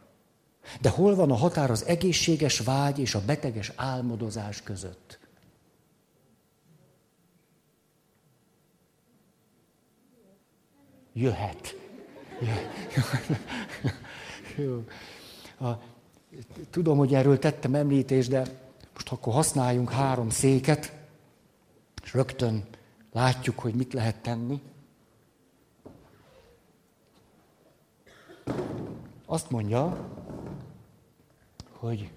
[0.81, 5.19] De hol van a határ az egészséges vágy és a beteges álmodozás között?
[11.13, 11.75] Jöhet.
[16.69, 18.45] Tudom, hogy erről tettem említést, de
[18.93, 20.93] most akkor használjunk három széket,
[22.03, 22.63] és rögtön
[23.11, 24.61] látjuk, hogy mit lehet tenni.
[29.25, 30.09] Azt mondja,
[31.79, 32.09] hogy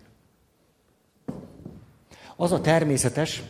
[2.37, 3.42] az a természetes,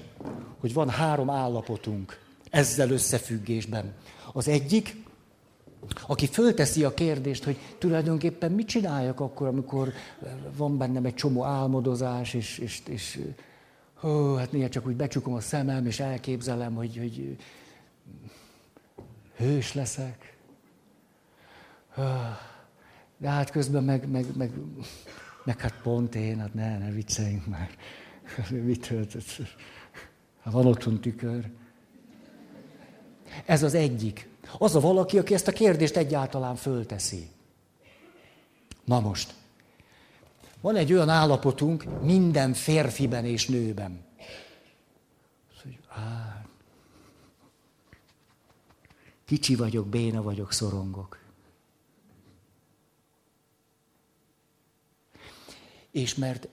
[0.60, 2.20] hogy van három állapotunk
[2.50, 3.94] ezzel összefüggésben.
[4.32, 4.96] Az egyik,
[6.06, 9.92] aki fölteszi a kérdést, hogy tulajdonképpen mit csináljak akkor, amikor
[10.56, 13.20] van bennem egy csomó álmodozás, és, és, és
[14.02, 17.36] ó, hát néha csak úgy becsukom a szemem, és elképzelem, hogy, hogy
[19.36, 20.36] hős leszek.
[23.16, 24.50] De hát közben meg, meg, meg,
[25.44, 27.70] meg hát pont én, hát ne, ne vicceljünk már.
[28.50, 29.36] Mit töltött?
[30.42, 31.50] Hát van otthon tükör.
[33.44, 34.28] Ez az egyik.
[34.58, 37.28] Az a valaki, aki ezt a kérdést egyáltalán fölteszi.
[38.84, 39.34] Na most,
[40.60, 44.04] van egy olyan állapotunk minden férfiben és nőben.
[45.62, 46.44] Hogy, á,
[49.24, 51.21] kicsi vagyok, béna vagyok, szorongok.
[55.92, 56.48] És mert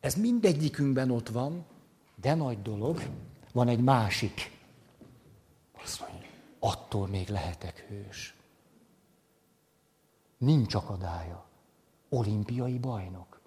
[0.00, 1.64] ez mindegyikünkben ott van,
[2.14, 3.02] de nagy dolog,
[3.52, 4.58] van egy másik.
[5.72, 8.34] Azt mondja, attól még lehetek hős.
[10.38, 11.48] Nincs akadálya.
[12.08, 13.40] Olimpiai bajnok.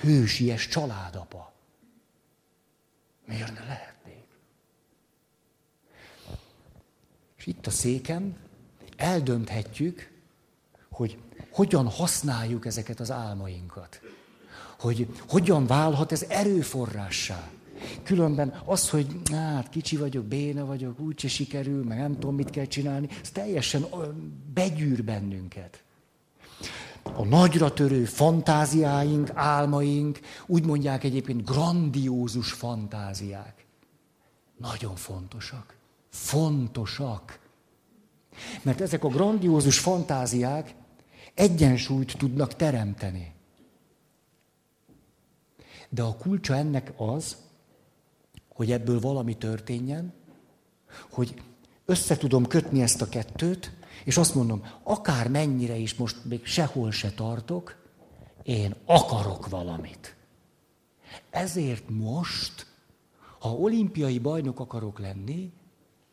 [0.00, 1.52] Hősies családapa.
[3.24, 4.26] Miért ne lehetnék?
[7.36, 8.36] És itt a széken
[8.96, 10.13] eldönthetjük,
[10.94, 11.18] hogy
[11.50, 14.00] hogyan használjuk ezeket az álmainkat.
[14.78, 17.48] Hogy hogyan válhat ez erőforrássá.
[18.02, 22.64] Különben az, hogy hát kicsi vagyok, béna vagyok, úgyse sikerül, meg nem tudom, mit kell
[22.64, 23.86] csinálni, ez teljesen
[24.54, 25.82] begyűr bennünket.
[27.02, 33.66] A nagyra törő fantáziáink, álmaink, úgy mondják egyébként grandiózus fantáziák.
[34.56, 35.76] Nagyon fontosak.
[36.10, 37.38] Fontosak.
[38.62, 40.74] Mert ezek a grandiózus fantáziák
[41.34, 43.34] egyensúlyt tudnak teremteni.
[45.88, 47.36] De a kulcsa ennek az,
[48.48, 50.12] hogy ebből valami történjen,
[51.10, 51.42] hogy
[51.84, 53.72] össze tudom kötni ezt a kettőt,
[54.04, 57.82] és azt mondom, akár mennyire is most még sehol se tartok,
[58.42, 60.16] én akarok valamit.
[61.30, 62.66] Ezért most,
[63.38, 65.52] ha olimpiai bajnok akarok lenni,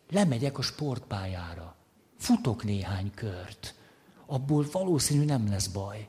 [0.10, 1.76] lemegyek a sportpályára.
[2.18, 3.76] Futok néhány kört.
[4.32, 6.08] Abból valószínű nem lesz baj.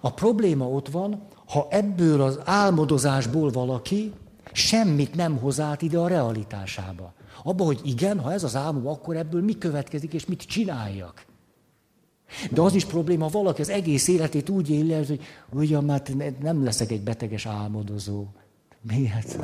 [0.00, 4.12] A probléma ott van, ha ebből az álmodozásból valaki
[4.52, 7.12] semmit nem hoz át ide a realitásába.
[7.42, 11.26] Abba, hogy igen, ha ez az álmom, akkor ebből mi következik, és mit csináljak.
[12.50, 15.20] De az is probléma, valaki az egész életét úgy éli, hogy
[15.52, 16.02] ugyan már
[16.40, 18.26] nem leszek egy beteges álmodozó.
[18.80, 19.38] Miért?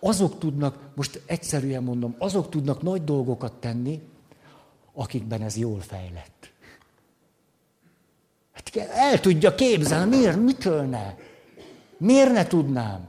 [0.00, 4.02] Azok tudnak, most egyszerűen mondom, azok tudnak nagy dolgokat tenni,
[4.92, 6.52] akikben ez jól fejlett.
[8.52, 11.14] Hát el tudja képzelni, miért, mitől ne?
[11.96, 13.08] Miért ne tudnám?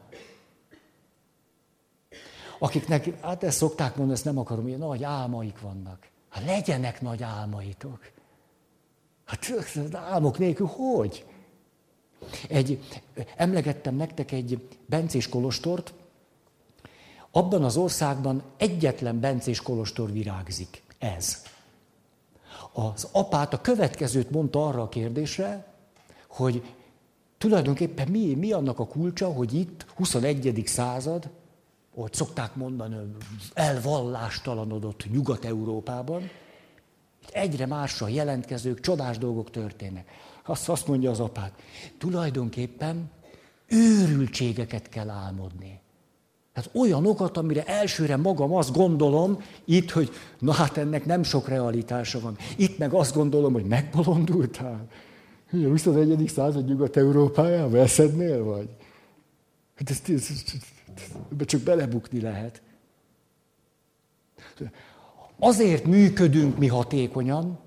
[2.59, 6.07] Akiknek, hát ezt szokták mondani, ezt nem akarom, hogy nagy álmaik vannak.
[6.29, 8.11] Hát legyenek nagy álmaitok.
[9.25, 11.25] Hát az álmok nélkül hogy?
[12.49, 12.79] Egy,
[13.35, 15.93] emlegettem nektek egy bencés kolostort,
[17.35, 20.83] abban az országban egyetlen bencés kolostor virágzik.
[20.97, 21.43] Ez.
[22.73, 25.73] Az apát a következőt mondta arra a kérdésre,
[26.27, 26.63] hogy
[27.37, 30.61] tulajdonképpen mi, mi annak a kulcsa, hogy itt 21.
[30.65, 31.29] század,
[31.95, 32.95] ahogy szokták mondani,
[33.53, 36.29] elvallástalanodott Nyugat-Európában,
[37.31, 40.09] egyre másra jelentkezők, csodás dolgok történnek.
[40.45, 41.53] Azt, azt mondja az apát,
[41.97, 43.11] tulajdonképpen
[43.67, 45.83] őrültségeket kell álmodni.
[46.55, 52.19] Hát olyanokat, amire elsőre magam azt gondolom, itt, hogy na hát ennek nem sok realitása
[52.19, 52.37] van.
[52.57, 54.87] Itt meg azt gondolom, hogy megbolondultál.
[55.51, 56.27] A 21.
[56.27, 58.69] század Nyugat-Európájában eszednél vagy?
[59.75, 60.55] Hát ezt, ezt, ezt,
[61.37, 62.61] ezt, csak belebukni lehet.
[65.39, 67.59] Azért működünk mi hatékonyan,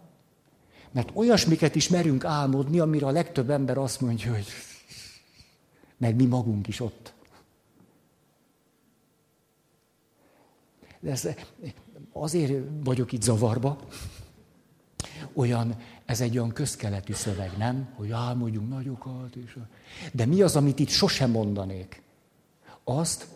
[0.93, 4.47] mert olyasmiket is merünk álmodni, amire a legtöbb ember azt mondja, hogy
[5.97, 7.17] meg mi magunk is ott
[11.03, 11.29] ez,
[12.13, 13.79] azért vagyok itt zavarba,
[15.33, 17.89] olyan, ez egy olyan közkeletű szöveg, nem?
[17.95, 19.37] Hogy álmodjunk nagyokat.
[19.37, 19.59] És...
[20.13, 22.03] De mi az, amit itt sosem mondanék?
[22.85, 23.27] Azt,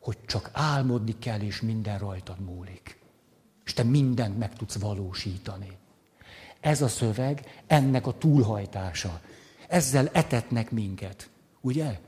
[0.00, 2.98] hogy csak álmodni kell, és minden rajtad múlik.
[3.64, 5.76] És te mindent meg tudsz valósítani.
[6.60, 9.20] Ez a szöveg, ennek a túlhajtása.
[9.68, 11.30] Ezzel etetnek minket.
[11.60, 12.00] Ugye?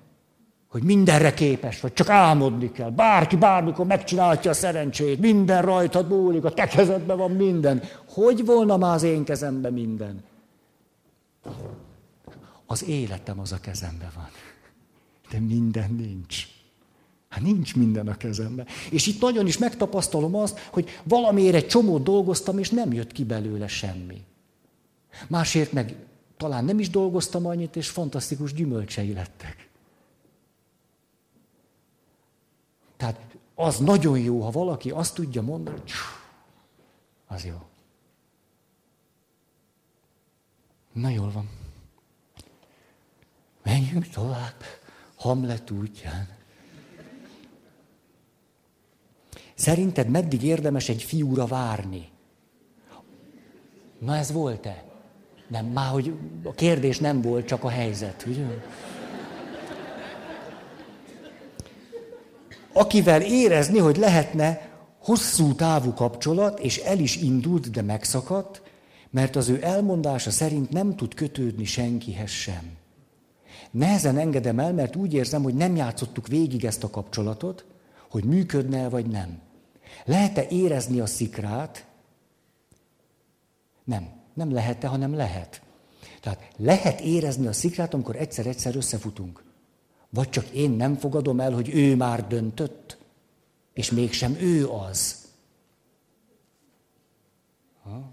[0.70, 2.90] Hogy mindenre képes vagy, csak álmodni kell.
[2.90, 7.82] Bárki bármikor megcsinálhatja a szerencsét, minden rajtad múlik, a te kezedben van minden.
[8.08, 10.22] Hogy volna már az én kezemben minden?
[12.66, 14.28] Az életem az a kezemben van.
[15.30, 16.46] De minden nincs.
[17.28, 18.66] Hát nincs minden a kezemben.
[18.90, 23.24] És itt nagyon is megtapasztalom azt, hogy valamiért egy csomót dolgoztam, és nem jött ki
[23.24, 24.22] belőle semmi.
[25.28, 25.94] Másért meg
[26.36, 29.68] talán nem is dolgoztam annyit, és fantasztikus gyümölcsei lettek.
[33.00, 33.20] Tehát
[33.60, 35.92] az nagyon jó, ha valaki azt tudja mondani, hogy
[37.26, 37.56] az jó.
[40.92, 41.48] Na jól van.
[43.62, 44.54] Menjünk tovább.
[45.16, 46.28] Hamlet útján.
[49.54, 52.08] Szerinted meddig érdemes egy fiúra várni?
[53.98, 54.84] Na ez volt-e?
[55.48, 58.46] Nem, már hogy a kérdés nem volt, csak a helyzet, ugye?
[62.80, 68.62] Akivel érezni, hogy lehetne hosszú távú kapcsolat, és el is indult, de megszakadt,
[69.10, 72.76] mert az ő elmondása szerint nem tud kötődni senkihez sem.
[73.70, 77.64] Nehezen engedem el, mert úgy érzem, hogy nem játszottuk végig ezt a kapcsolatot,
[78.10, 79.40] hogy működne vagy nem.
[80.04, 81.86] Lehet-e érezni a szikrát?
[83.84, 84.08] Nem.
[84.34, 85.62] Nem lehet-e, hanem lehet.
[86.20, 89.48] Tehát lehet érezni a szikrát, amikor egyszer-egyszer összefutunk.
[90.10, 92.96] Vagy csak én nem fogadom el, hogy ő már döntött,
[93.72, 95.28] és mégsem ő az.
[97.82, 98.12] Ha?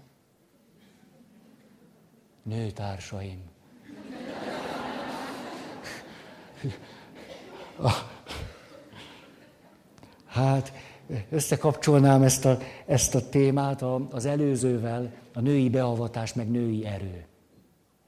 [2.42, 3.40] Nőtársaim.
[10.26, 10.72] Hát,
[11.30, 17.27] összekapcsolnám ezt a, ezt a témát az előzővel, a női beavatás, meg női erő.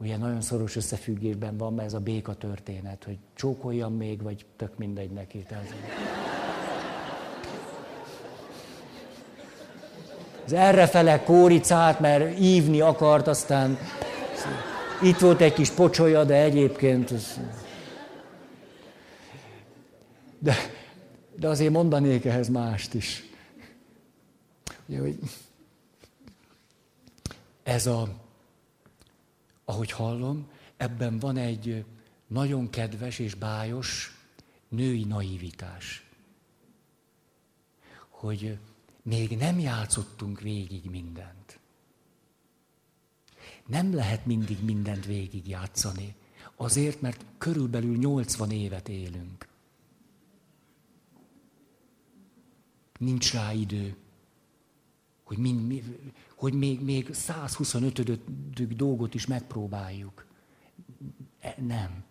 [0.01, 5.11] Ugye nagyon szoros összefüggésben van, ez a béka történet, hogy csókoljam még, vagy tök mindegy
[5.11, 5.38] neki.
[5.38, 5.74] Tehát...
[10.44, 13.78] Az errefele kóricát, mert ívni akart, aztán
[15.03, 17.12] itt volt egy kis pocsolya, de egyébként...
[20.38, 20.55] De,
[21.36, 23.24] de azért mondanék ehhez mást is.
[24.86, 25.18] Ugye, hogy
[27.62, 28.09] ez a,
[29.71, 31.85] ahogy hallom, ebben van egy
[32.27, 34.16] nagyon kedves és bájos
[34.68, 36.09] női naivitás.
[38.09, 38.59] Hogy
[39.03, 41.59] még nem játszottunk végig mindent.
[43.66, 46.14] Nem lehet mindig mindent végig játszani.
[46.57, 49.49] Azért, mert körülbelül 80 évet élünk.
[52.99, 53.97] Nincs rá idő,
[55.25, 55.85] hogy, mind,
[56.41, 58.76] hogy még, még 125.
[58.76, 60.26] dolgot is megpróbáljuk.
[61.41, 62.05] E, nem.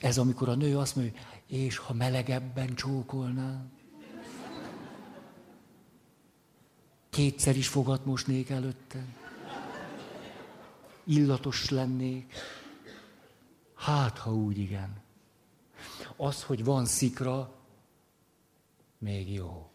[0.00, 3.70] Ez amikor a nő azt mondja, és ha melegebben csókolnál,
[7.10, 9.04] kétszer is fogat mosnék előtte,
[11.04, 12.32] illatos lennék,
[13.74, 15.02] hát ha úgy igen.
[16.16, 17.63] Az, hogy van szikra,
[19.04, 19.70] még jó.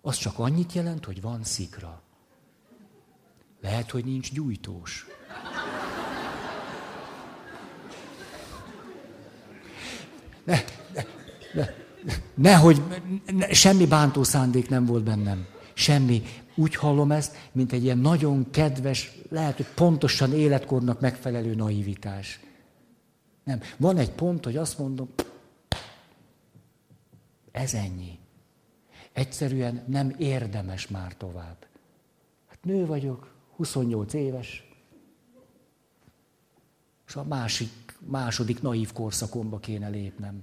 [0.00, 2.02] Az csak annyit jelent, hogy van szikra.
[3.60, 5.06] Lehet, hogy nincs gyújtós.
[10.44, 10.60] Ne,
[10.94, 11.02] ne,
[11.54, 11.66] ne,
[12.34, 12.82] nehogy,
[13.26, 15.46] ne, semmi bántó szándék nem volt bennem.
[15.74, 16.22] Semmi.
[16.54, 22.40] Úgy hallom ezt, mint egy ilyen nagyon kedves, lehet, hogy pontosan életkornak megfelelő naivitás.
[23.44, 23.60] Nem.
[23.76, 25.08] Van egy pont, hogy azt mondom,
[27.56, 28.18] ez ennyi.
[29.12, 31.66] Egyszerűen nem érdemes már tovább.
[32.46, 34.68] Hát nő vagyok, 28 éves,
[37.06, 40.42] és a másik, második naív korszakomba kéne lépnem.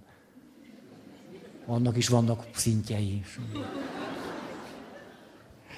[1.66, 3.24] Annak is vannak szintjei.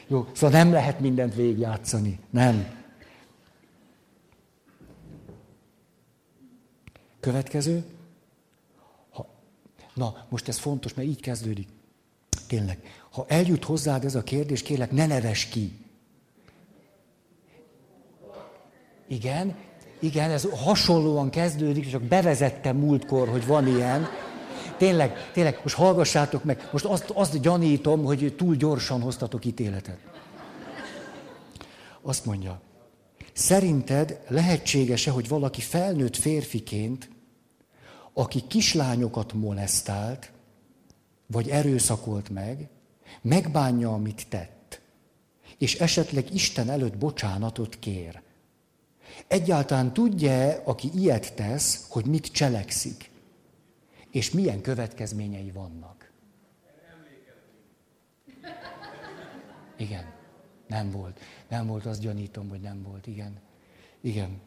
[0.08, 2.20] Jó, szóval nem lehet mindent végigjátszani.
[2.30, 2.84] Nem.
[7.20, 7.95] Következő.
[9.96, 11.68] Na, most ez fontos, mert így kezdődik.
[12.48, 12.80] Tényleg.
[13.12, 15.80] Ha eljut hozzád ez a kérdés, kérlek, ne neves ki.
[19.08, 19.56] Igen,
[20.00, 24.08] Igen, ez hasonlóan kezdődik, csak bevezettem múltkor, hogy van ilyen.
[24.78, 29.98] Tényleg, tényleg, most hallgassátok meg, most azt, azt gyanítom, hogy túl gyorsan hoztatok ítéletet.
[32.02, 32.62] Azt mondja,
[33.34, 37.10] szerinted lehetséges-e, hogy valaki felnőtt férfiként,
[38.18, 40.32] aki kislányokat molesztált,
[41.28, 42.70] vagy erőszakolt meg,
[43.22, 44.82] megbánja, amit tett,
[45.58, 48.22] és esetleg Isten előtt bocsánatot kér.
[49.28, 53.10] Egyáltalán tudja aki ilyet tesz, hogy mit cselekszik,
[54.12, 56.12] és milyen következményei vannak?
[59.78, 60.14] Igen,
[60.68, 61.20] nem volt.
[61.48, 63.08] Nem volt, azt gyanítom, hogy nem volt.
[63.08, 63.40] Igen.
[64.02, 64.42] Igen.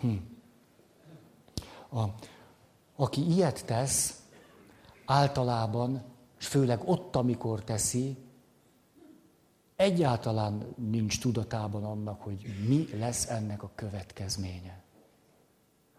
[0.00, 0.16] Hm.
[1.94, 2.04] A,
[2.96, 4.22] aki ilyet tesz,
[5.04, 6.02] általában,
[6.38, 8.16] és főleg ott, amikor teszi,
[9.76, 14.82] egyáltalán nincs tudatában annak, hogy mi lesz ennek a következménye.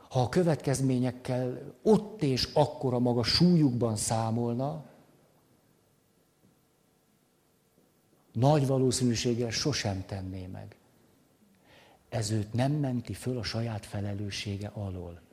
[0.09, 4.85] Ha a következményekkel ott és akkor a maga súlyukban számolna,
[8.31, 10.75] nagy valószínűséggel sosem tenné meg.
[12.09, 15.24] Ez őt nem menti föl a saját felelőssége alól.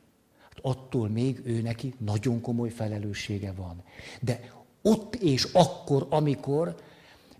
[0.62, 3.82] Attól még ő neki nagyon komoly felelőssége van.
[4.20, 4.52] De
[4.82, 6.74] ott és akkor, amikor,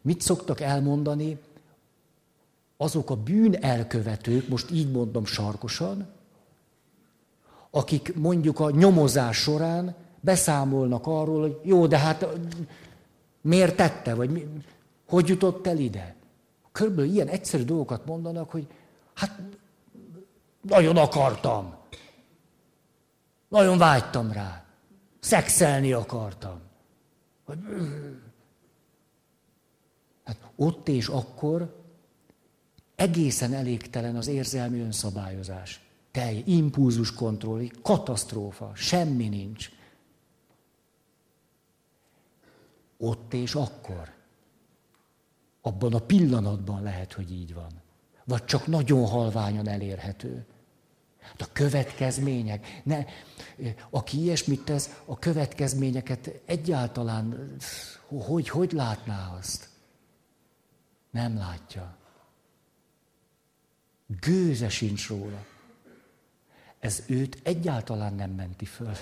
[0.03, 1.39] mit szoktak elmondani,
[2.77, 6.07] azok a bűn elkövetők, most így mondom sarkosan,
[7.70, 12.27] akik mondjuk a nyomozás során beszámolnak arról, hogy jó, de hát
[13.41, 14.47] miért tette, vagy mi,
[15.09, 16.14] hogy jutott el ide.
[16.73, 18.66] Körülbelül ilyen egyszerű dolgokat mondanak, hogy
[19.14, 19.41] hát
[20.61, 21.75] nagyon akartam.
[23.53, 24.65] Nagyon vágytam rá.
[25.21, 26.61] Szexelni akartam.
[30.25, 31.83] Hát ott és akkor
[32.95, 35.81] egészen elégtelen az érzelmi önszabályozás
[36.11, 39.71] telj, impulzuskontroll, katasztrófa, semmi nincs.
[42.97, 44.13] Ott és akkor.
[45.61, 47.73] Abban a pillanatban lehet, hogy így van.
[48.25, 50.47] Vagy csak nagyon halványan elérhető.
[51.23, 53.05] Hát a következmények, ne,
[53.91, 57.57] aki ilyesmit tesz, a következményeket egyáltalán,
[58.09, 59.68] hogy, hogy látná azt?
[61.11, 61.97] Nem látja.
[64.07, 65.45] Gőze sincs róla
[66.83, 68.95] ez őt egyáltalán nem menti föl.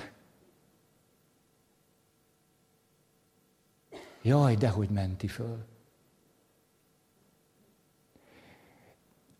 [4.23, 5.64] Jaj, dehogy menti föl.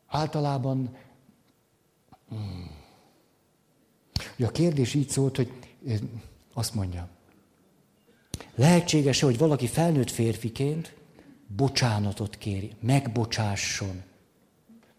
[0.07, 0.97] Általában
[2.31, 2.71] hmm,
[4.39, 5.53] a kérdés így szólt, hogy
[6.53, 7.09] azt mondja,
[8.55, 10.95] lehetséges-e, hogy valaki felnőtt férfiként
[11.47, 14.03] bocsánatot kéri, megbocsásson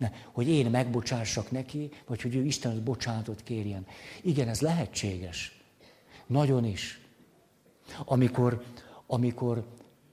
[0.01, 3.85] ne, hogy én megbocsássak neki, vagy hogy ő Isten bocsánatot kérjen.
[4.21, 5.61] Igen, ez lehetséges.
[6.27, 6.99] Nagyon is.
[8.05, 8.63] Amikor,
[9.07, 9.65] amikor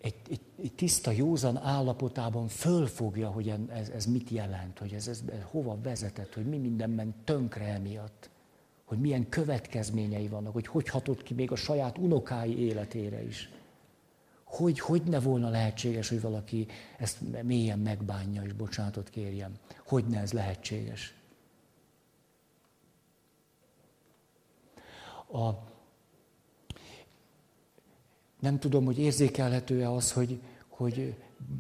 [0.09, 5.23] egy, egy, egy tiszta, józan állapotában fölfogja, hogy ez, ez mit jelent, hogy ez, ez
[5.51, 8.31] hova vezetett, hogy mi minden ment tönkre emiatt,
[8.85, 13.51] hogy milyen következményei vannak, hogy hogy hatott ki még a saját unokái életére is.
[14.45, 16.67] Hogy, hogy ne volna lehetséges, hogy valaki
[16.99, 19.53] ezt mélyen megbánja és bocsánatot kérjen?
[19.87, 21.15] Hogy ne ez lehetséges?
[25.33, 25.49] A,
[28.41, 31.15] nem tudom, hogy érzékelhető-e az, hogy, hogy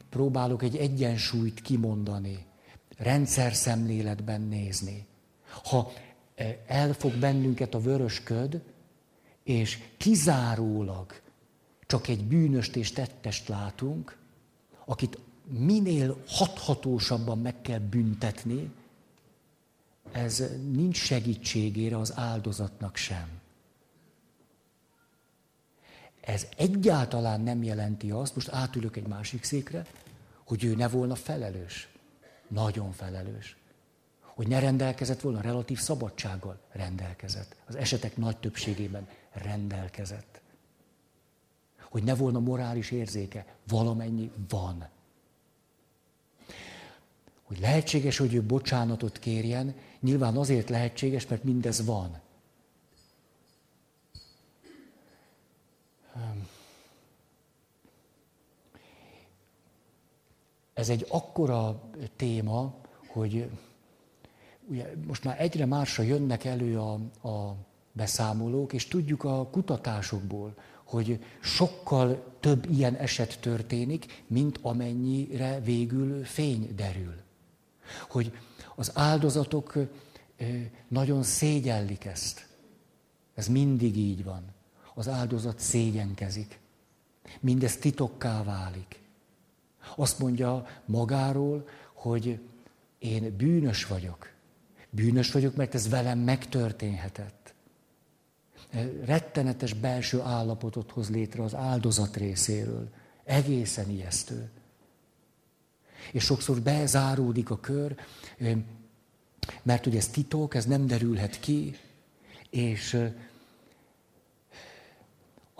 [0.08, 2.46] próbálok egy egyensúlyt kimondani,
[2.96, 5.06] rendszer szemléletben nézni.
[5.64, 5.90] Ha
[6.34, 8.62] e, elfog bennünket a vörös köd,
[9.42, 11.20] és kizárólag
[11.86, 14.18] csak egy bűnöst és tettest látunk,
[14.84, 15.18] akit
[15.48, 18.70] minél hathatósabban meg kell büntetni,
[20.12, 23.37] ez nincs segítségére az áldozatnak sem.
[26.28, 29.86] Ez egyáltalán nem jelenti azt, most átülök egy másik székre,
[30.44, 31.88] hogy ő ne volna felelős.
[32.48, 33.56] Nagyon felelős.
[34.20, 36.60] Hogy ne rendelkezett volna relatív szabadsággal.
[36.72, 37.56] Rendelkezett.
[37.66, 40.40] Az esetek nagy többségében rendelkezett
[41.90, 43.46] hogy ne volna morális érzéke.
[43.68, 44.88] Valamennyi van.
[47.42, 52.20] Hogy lehetséges, hogy ő bocsánatot kérjen, nyilván azért lehetséges, mert mindez van.
[60.74, 61.80] Ez egy akkora
[62.16, 62.74] téma,
[63.06, 63.50] hogy
[64.68, 66.92] ugye most már egyre másra jönnek elő a,
[67.28, 67.56] a
[67.92, 70.54] beszámolók, és tudjuk a kutatásokból,
[70.84, 77.14] hogy sokkal több ilyen eset történik, mint amennyire végül fény derül.
[78.08, 78.32] Hogy
[78.74, 79.78] az áldozatok
[80.88, 82.46] nagyon szégyellik ezt.
[83.34, 84.56] Ez mindig így van.
[84.98, 86.58] Az áldozat szégyenkezik.
[87.40, 89.00] Mindez titokká válik.
[89.96, 92.40] Azt mondja magáról, hogy
[92.98, 94.30] én bűnös vagyok.
[94.90, 97.54] Bűnös vagyok, mert ez velem megtörténhetett.
[99.04, 102.88] Rettenetes belső állapotot hoz létre az áldozat részéről.
[103.24, 104.50] Egészen ijesztő.
[106.12, 107.96] És sokszor bezáródik a kör,
[109.62, 111.76] mert ugye ez titok, ez nem derülhet ki,
[112.50, 113.10] és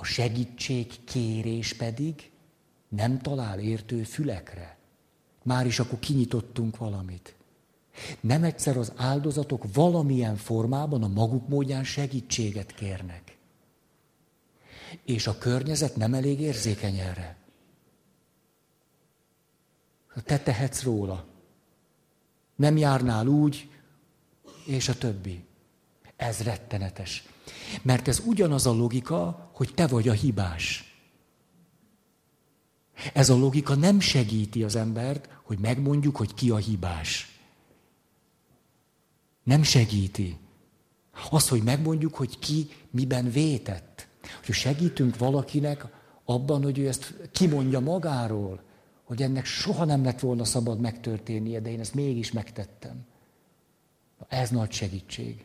[0.01, 2.30] a segítség kérés pedig
[2.88, 4.76] nem talál értő fülekre.
[5.42, 7.34] Már is akkor kinyitottunk valamit.
[8.20, 13.36] Nem egyszer az áldozatok valamilyen formában a maguk módján segítséget kérnek.
[15.05, 17.36] És a környezet nem elég érzékeny erre.
[20.24, 21.24] Te tehetsz róla.
[22.57, 23.70] Nem járnál úgy,
[24.66, 25.44] és a többi.
[26.16, 27.24] Ez rettenetes.
[27.82, 30.88] Mert ez ugyanaz a logika, hogy te vagy a hibás.
[33.12, 37.40] Ez a logika nem segíti az embert, hogy megmondjuk, hogy ki a hibás.
[39.42, 40.38] Nem segíti.
[41.30, 44.09] Az, hogy megmondjuk, hogy ki miben vétett.
[44.44, 45.86] Hogy segítünk valakinek
[46.24, 48.62] abban, hogy ő ezt kimondja magáról,
[49.05, 53.07] hogy ennek soha nem lett volna szabad megtörténnie, de én ezt mégis megtettem.
[54.28, 55.44] Ez nagy segítség.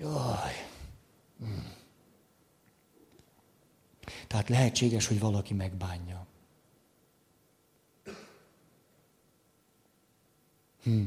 [0.00, 0.52] Jaj.
[1.38, 1.72] Hmm.
[4.26, 6.26] Tehát lehetséges, hogy valaki megbánja.
[10.82, 11.02] Hm.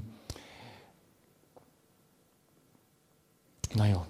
[3.73, 4.05] Na jó.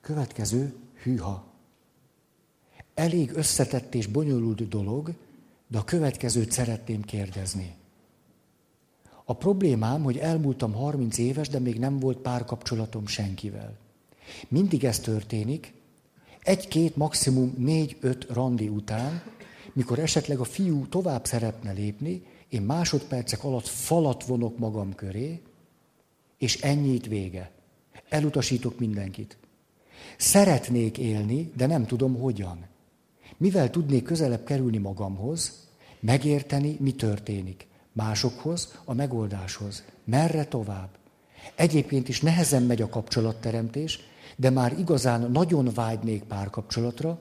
[0.00, 1.44] Következő, hűha.
[2.94, 5.14] Elég összetett és bonyolult dolog,
[5.66, 7.76] de a következőt szeretném kérdezni.
[9.24, 13.76] A problémám, hogy elmúltam 30 éves, de még nem volt párkapcsolatom senkivel.
[14.48, 15.72] Mindig ez történik,
[16.42, 19.22] egy-két, maximum négy-öt randi után,
[19.72, 25.42] mikor esetleg a fiú tovább szeretne lépni, én másodpercek alatt falat vonok magam köré,
[26.38, 27.50] és ennyit vége.
[28.08, 29.36] Elutasítok mindenkit.
[30.16, 32.66] Szeretnék élni, de nem tudom hogyan.
[33.36, 35.68] Mivel tudnék közelebb kerülni magamhoz,
[36.00, 37.66] megérteni, mi történik.
[37.94, 39.82] Másokhoz, a megoldáshoz.
[40.04, 40.88] Merre tovább?
[41.54, 44.00] Egyébként is nehezen megy a kapcsolatteremtés,
[44.36, 47.20] de már igazán nagyon vágynék párkapcsolatra,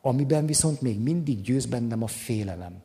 [0.00, 2.82] amiben viszont még mindig győz bennem a félelem.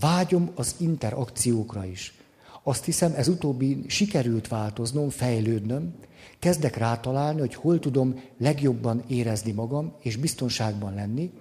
[0.00, 2.14] Vágyom az interakciókra is.
[2.62, 5.94] Azt hiszem, ez utóbbi sikerült változnom, fejlődnöm,
[6.38, 11.32] kezdek rátalálni, hogy hol tudom legjobban érezni magam, és biztonságban lenni,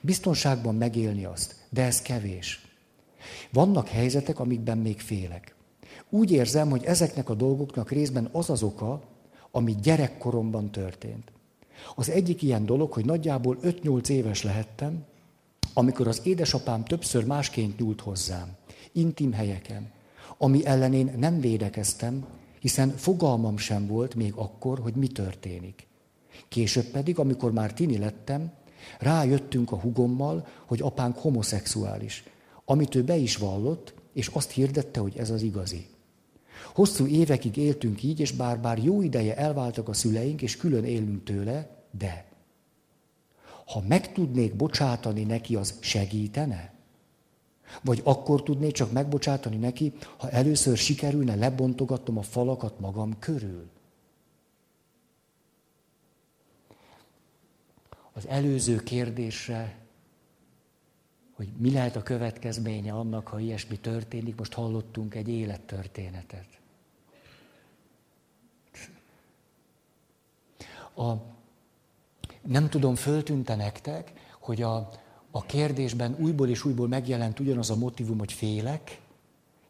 [0.00, 1.54] biztonságban megélni azt.
[1.70, 2.63] De ez kevés.
[3.52, 5.54] Vannak helyzetek, amikben még félek.
[6.10, 9.02] Úgy érzem, hogy ezeknek a dolgoknak részben az az oka,
[9.50, 11.32] ami gyerekkoromban történt.
[11.94, 15.04] Az egyik ilyen dolog, hogy nagyjából 5-8 éves lehettem,
[15.74, 18.56] amikor az édesapám többször másként nyúlt hozzám,
[18.92, 19.90] intim helyeken,
[20.38, 22.26] ami ellen én nem védekeztem,
[22.60, 25.86] hiszen fogalmam sem volt még akkor, hogy mi történik.
[26.48, 28.52] Később pedig, amikor már tini lettem,
[28.98, 32.24] rájöttünk a hugommal, hogy apánk homoszexuális,
[32.64, 35.86] amit ő be is vallott, és azt hirdette, hogy ez az igazi.
[36.74, 41.84] Hosszú évekig éltünk így, és bár-bár jó ideje elváltak a szüleink, és külön élünk tőle,
[41.98, 42.32] de
[43.64, 46.72] ha meg tudnék bocsátani neki, az segítene?
[47.82, 53.68] Vagy akkor tudnék csak megbocsátani neki, ha először sikerülne lebontogatnom a falakat magam körül?
[58.12, 59.83] Az előző kérdésre,
[61.34, 66.46] hogy mi lehet a következménye annak, ha ilyesmi történik, most hallottunk egy élettörténetet.
[70.96, 71.12] A,
[72.42, 74.90] nem tudom, föltűnte nektek, hogy a,
[75.30, 79.00] a kérdésben újból és újból megjelent ugyanaz a motivum, hogy félek,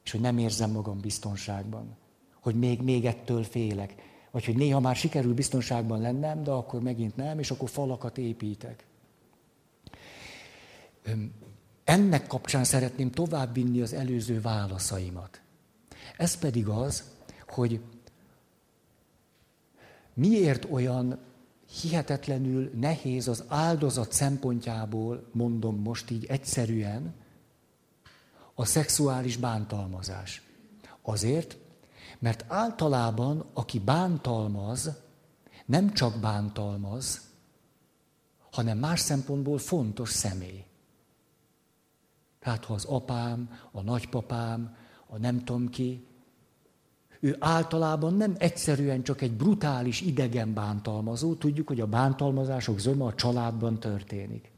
[0.04, 1.96] és hogy nem érzem magam biztonságban.
[2.40, 3.94] Hogy még, még ettől félek.
[4.30, 8.84] Vagy hogy néha már sikerül biztonságban lennem, de akkor megint nem, és akkor falakat építek.
[11.84, 15.40] Ennek kapcsán szeretném továbbvinni az előző válaszaimat.
[16.16, 17.04] Ez pedig az,
[17.48, 17.80] hogy
[20.14, 21.18] Miért olyan
[21.80, 27.14] hihetetlenül nehéz az áldozat szempontjából, mondom most így egyszerűen,
[28.54, 30.42] a szexuális bántalmazás?
[31.02, 31.56] Azért,
[32.18, 34.90] mert általában, aki bántalmaz,
[35.66, 37.20] nem csak bántalmaz,
[38.50, 40.64] hanem más szempontból fontos személy.
[42.44, 44.76] Tehát ha az apám, a nagypapám,
[45.06, 46.06] a nem tudom ki,
[47.20, 53.14] ő általában nem egyszerűen csak egy brutális idegen bántalmazó, tudjuk, hogy a bántalmazások zöme a
[53.14, 54.50] családban történik.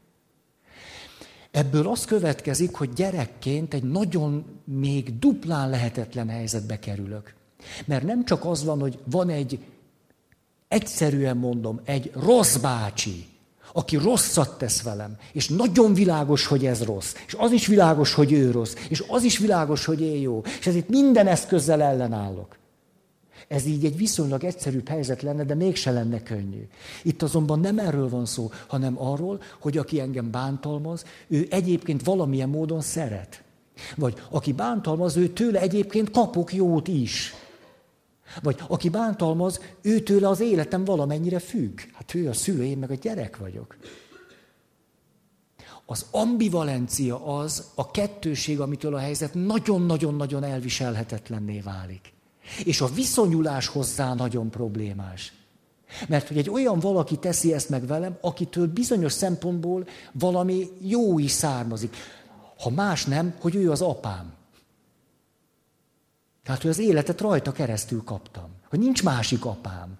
[1.51, 7.35] Ebből az következik, hogy gyerekként egy nagyon még duplán lehetetlen helyzetbe kerülök.
[7.85, 9.65] Mert nem csak az van, hogy van egy,
[10.67, 13.25] egyszerűen mondom, egy rossz bácsi,
[13.73, 18.31] aki rosszat tesz velem, és nagyon világos, hogy ez rossz, és az is világos, hogy
[18.31, 22.57] ő rossz, és az is világos, hogy én jó, és ezért minden eszközzel ellenállok.
[23.47, 26.67] Ez így egy viszonylag egyszerűbb helyzet lenne, de mégse lenne könnyű.
[27.03, 32.49] Itt azonban nem erről van szó, hanem arról, hogy aki engem bántalmaz, ő egyébként valamilyen
[32.49, 33.43] módon szeret.
[33.95, 37.33] Vagy aki bántalmaz, ő tőle egyébként kapok jót is.
[38.41, 41.79] Vagy aki bántalmaz, ő tőle az életem valamennyire függ.
[41.93, 43.77] Hát ő a szülő, én meg a gyerek vagyok.
[45.85, 52.13] Az ambivalencia az a kettőség, amitől a helyzet nagyon-nagyon-nagyon elviselhetetlenné válik.
[52.63, 55.33] És a viszonyulás hozzá nagyon problémás.
[56.07, 61.31] Mert hogy egy olyan valaki teszi ezt meg velem, akitől bizonyos szempontból valami jó is
[61.31, 61.95] származik.
[62.59, 64.36] Ha más nem, hogy ő az apám.
[66.47, 68.49] Tehát, hogy az életet rajta keresztül kaptam.
[68.69, 69.97] Hogy nincs másik apám.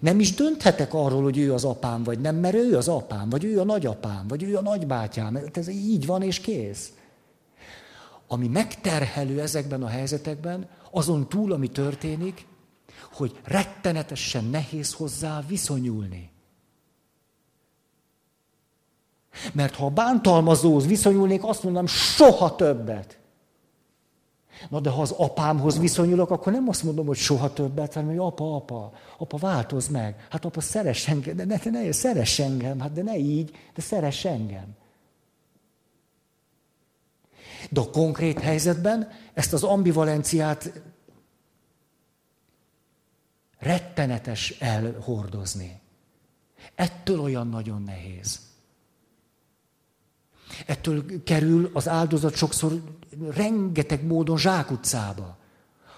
[0.00, 3.44] Nem is dönthetek arról, hogy ő az apám, vagy nem, mert ő az apám, vagy
[3.44, 5.38] ő a nagyapám, vagy ő a nagybátyám.
[5.52, 6.92] Ez így van, és kész.
[8.26, 12.46] Ami megterhelő ezekben a helyzetekben, azon túl, ami történik,
[13.12, 16.30] hogy rettenetesen nehéz hozzá viszonyulni.
[19.52, 23.20] Mert ha bántalmazóhoz viszonyulnék, azt mondanám, soha többet.
[24.68, 28.18] Na de ha az apámhoz viszonyulok, akkor nem azt mondom, hogy soha többet, hanem hogy
[28.18, 30.26] apa, apa, apa, változ meg.
[30.30, 33.80] Hát apa, szeress engem, de ne, ne, ne szeress engem, hát de ne így, de
[33.80, 34.66] szeress engem.
[37.70, 40.82] De a konkrét helyzetben ezt az ambivalenciát
[43.58, 45.80] rettenetes elhordozni.
[46.74, 48.40] Ettől olyan nagyon nehéz.
[50.66, 52.82] Ettől kerül az áldozat sokszor
[53.34, 55.36] rengeteg módon zsákutcába.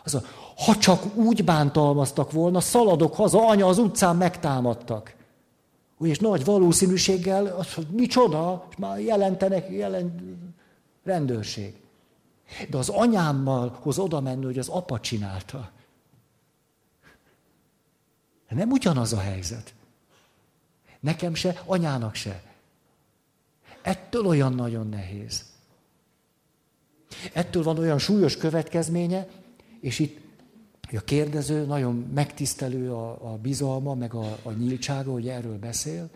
[0.05, 0.23] Az a,
[0.57, 5.15] ha csak úgy bántalmaztak volna, szaladok haza, anya az utcán megtámadtak.
[5.99, 10.21] Úgy, és nagy valószínűséggel, az, hogy micsoda, és már jelentenek, jelent,
[11.05, 11.75] rendőrség.
[12.71, 15.71] De az anyámmal hoz oda menni, hogy az apa csinálta.
[18.49, 19.75] Nem ugyanaz a helyzet.
[21.01, 22.43] Nekem se, anyának se.
[23.83, 25.54] Ettől olyan nagyon nehéz.
[27.33, 29.29] Ettől van olyan súlyos következménye,
[29.81, 30.23] és itt
[30.93, 36.11] a kérdező nagyon megtisztelő a, a bizalma, meg a, a nyíltsága, hogy erről beszél,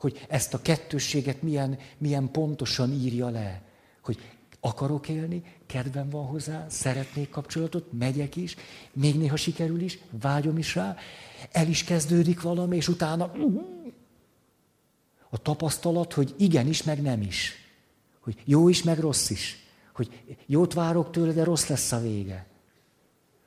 [0.00, 3.62] hogy ezt a kettősséget milyen, milyen pontosan írja le.
[4.02, 4.18] Hogy
[4.60, 8.56] akarok élni, kedvem van hozzá, szeretnék kapcsolatot, megyek is,
[8.92, 10.96] még néha sikerül is, vágyom is rá,
[11.52, 13.32] el is kezdődik valami, és utána
[15.30, 17.52] a tapasztalat, hogy igenis, meg nem is.
[18.20, 19.61] Hogy jó is, meg rossz is.
[19.92, 22.46] Hogy jót várok tőle, de rossz lesz a vége.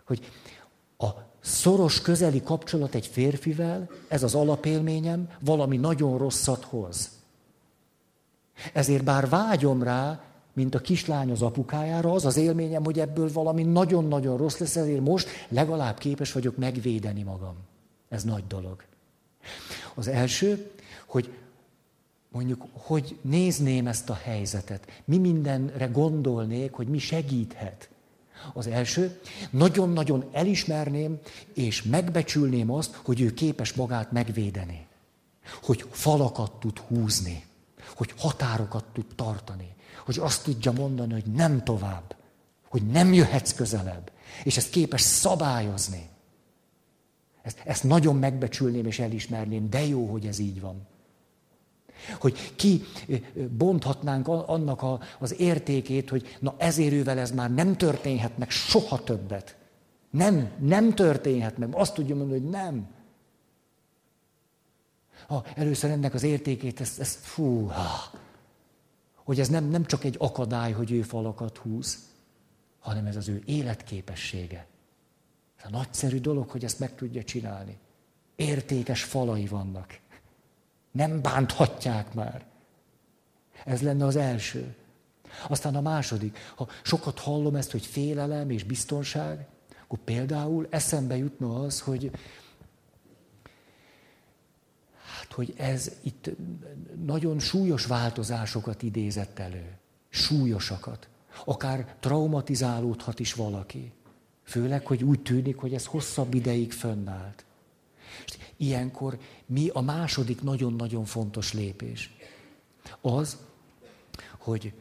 [0.06, 0.32] Hogy
[0.98, 1.08] a
[1.40, 7.10] szoros, közeli kapcsolat egy férfivel, ez az alapélményem, valami nagyon rosszat hoz.
[8.74, 10.24] Ezért bár vágyom rá,
[10.54, 15.02] mint a kislány az apukájára, az az élményem, hogy ebből valami nagyon-nagyon rossz lesz, ezért
[15.02, 17.56] most legalább képes vagyok megvédeni magam.
[18.10, 18.84] Ez nagy dolog.
[19.96, 20.72] Az első,
[21.06, 21.34] hogy
[22.36, 27.90] mondjuk, hogy nézném ezt a helyzetet, mi mindenre gondolnék, hogy mi segíthet.
[28.54, 29.20] Az első,
[29.50, 31.20] nagyon-nagyon elismerném
[31.54, 34.88] és megbecsülném azt, hogy ő képes magát megvédeni.
[35.62, 37.44] Hogy falakat tud húzni,
[37.96, 39.76] hogy határokat tud tartani,
[40.06, 42.16] hogy azt tudja mondani, hogy nem tovább,
[42.68, 44.12] hogy nem jöhetsz közelebb,
[44.44, 46.10] és ezt képes szabályozni.
[47.42, 50.88] Ezt, ezt nagyon megbecsülném és elismerném, de jó, hogy ez így van.
[52.20, 52.82] Hogy ki
[53.58, 59.04] bonthatnánk annak a, az értékét, hogy na ezért ővel ez már nem történhet meg soha
[59.04, 59.56] többet.
[60.10, 61.76] Nem, nem történhet meg.
[61.76, 62.88] Azt tudja mondani, hogy nem.
[65.28, 68.12] Ha először ennek az értékét, ezt, ezt fú, ha,
[69.16, 72.00] hogy ez nem, nem csak egy akadály, hogy ő falakat húz,
[72.80, 74.68] hanem ez az ő életképessége.
[75.58, 77.78] Ez a nagyszerű dolog, hogy ezt meg tudja csinálni.
[78.36, 80.00] Értékes falai vannak.
[80.96, 82.46] Nem bánthatják már.
[83.66, 84.76] Ez lenne az első.
[85.48, 89.48] Aztán a második, ha sokat hallom ezt, hogy félelem és biztonság,
[89.84, 92.12] akkor például eszembe jutna az, hogy
[95.20, 96.30] hát, hogy ez itt
[97.06, 99.78] nagyon súlyos változásokat idézett elő.
[100.10, 101.08] súlyosakat.
[101.46, 103.92] Akár traumatizálódhat is valaki.
[104.44, 107.45] Főleg, hogy úgy tűnik, hogy ez hosszabb ideig fönnállt.
[108.58, 112.14] Ilyenkor mi a második nagyon-nagyon fontos lépés?
[113.02, 113.38] Az,
[114.38, 114.74] hogy,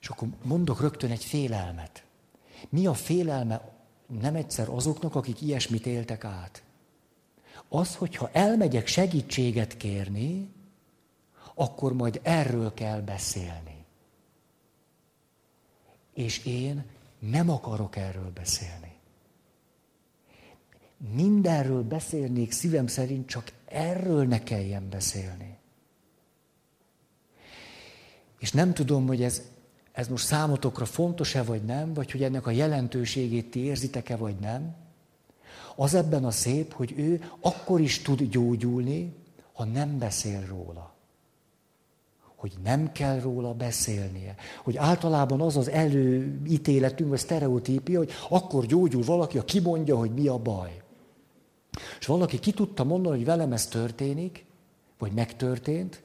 [0.00, 2.04] és akkor mondok rögtön egy félelmet.
[2.68, 3.76] Mi a félelme
[4.20, 6.62] nem egyszer azoknak, akik ilyesmit éltek át?
[7.68, 10.52] Az, hogyha elmegyek segítséget kérni,
[11.54, 13.84] akkor majd erről kell beszélni.
[16.14, 16.84] És én
[17.18, 18.97] nem akarok erről beszélni.
[21.14, 25.56] Mindenről beszélnék szívem szerint, csak erről ne kelljen beszélni.
[28.38, 29.42] És nem tudom, hogy ez,
[29.92, 34.74] ez most számotokra fontos-e vagy nem, vagy hogy ennek a jelentőségét ti érzitek-e vagy nem.
[35.76, 39.14] Az ebben a szép, hogy ő akkor is tud gyógyulni,
[39.52, 40.96] ha nem beszél róla
[42.38, 44.34] hogy nem kell róla beszélnie.
[44.64, 50.26] Hogy általában az az előítéletünk, vagy sztereotípia, hogy akkor gyógyul valaki, ha kimondja, hogy mi
[50.26, 50.82] a baj.
[51.98, 54.44] És valaki ki tudta mondani, hogy velem ez történik,
[54.98, 56.02] vagy megtörtént,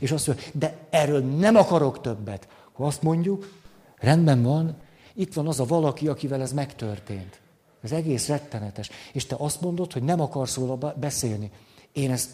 [0.00, 2.48] és azt mondja, de erről nem akarok többet.
[2.72, 3.52] Ha azt mondjuk,
[3.98, 4.76] rendben van,
[5.14, 7.40] itt van az a valaki, akivel ez megtörtént.
[7.82, 8.90] Ez egész rettenetes.
[9.12, 11.50] És te azt mondod, hogy nem akarsz róla beszélni.
[11.92, 12.30] Én ezt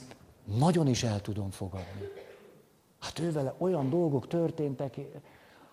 [0.59, 2.09] nagyon is el tudom fogadni.
[2.99, 4.97] Hát ővele olyan dolgok történtek,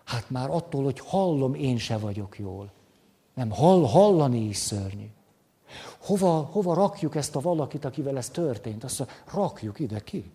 [0.04, 2.72] hát már attól, hogy hallom, én se vagyok jól.
[3.34, 5.06] Nem, hall, hallani is szörnyű.
[5.98, 8.84] Hova, hova rakjuk ezt a valakit, akivel ez történt?
[8.84, 10.30] Azt mondja, rakjuk ide ki.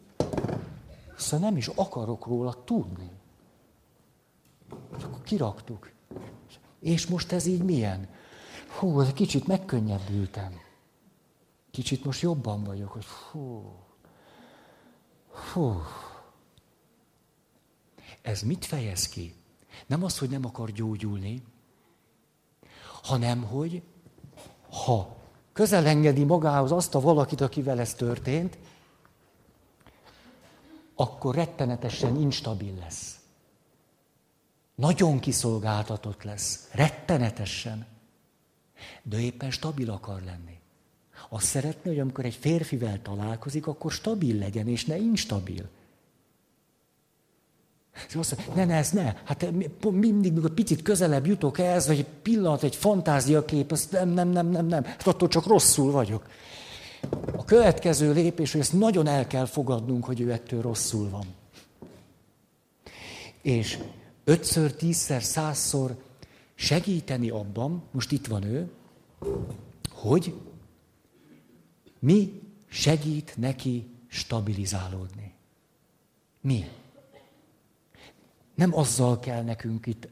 [1.08, 3.12] Mondja, nem is akarok róla tudni.
[4.98, 5.92] És akkor kiraktuk.
[6.80, 8.10] És most ez így milyen?
[8.80, 10.60] Hú, egy kicsit megkönnyebbültem.
[11.72, 13.74] Kicsit most jobban vagyok, hogy hú,
[15.54, 15.82] hú.
[18.22, 19.36] Ez mit fejez ki?
[19.88, 21.44] Nem az, hogy nem akar gyógyulni,
[23.02, 23.84] hanem hogy
[24.70, 25.16] ha
[25.56, 28.58] közel engedi magához azt a valakit, akivel ez történt,
[30.96, 33.20] akkor rettenetesen instabil lesz.
[34.76, 36.70] Nagyon kiszolgáltatott lesz.
[36.72, 37.86] Rettenetesen.
[39.04, 40.60] De éppen stabil akar lenni.
[41.30, 45.70] Azt szeretné, hogy amikor egy férfivel találkozik, akkor stabil legyen, és ne instabil.
[48.08, 49.14] És azt mondja, ne, ne, ez ne.
[49.24, 49.52] Hát
[49.92, 54.48] mindig, mikor picit közelebb jutok ehhez, vagy egy pillanat, egy fantáziakép, azt nem, nem, nem,
[54.48, 54.84] nem, nem.
[54.84, 56.28] Hát attól csak rosszul vagyok.
[57.36, 61.26] A következő lépés, hogy ezt nagyon el kell fogadnunk, hogy ő ettől rosszul van.
[63.42, 63.80] És
[64.24, 65.96] ötször, tízszer, százszor
[66.56, 68.70] segíteni abban, most itt van ő,
[69.90, 70.34] hogy
[72.00, 75.34] mi segít neki stabilizálódni.
[76.42, 76.66] Mi?
[78.56, 80.08] Nem azzal kell nekünk itt,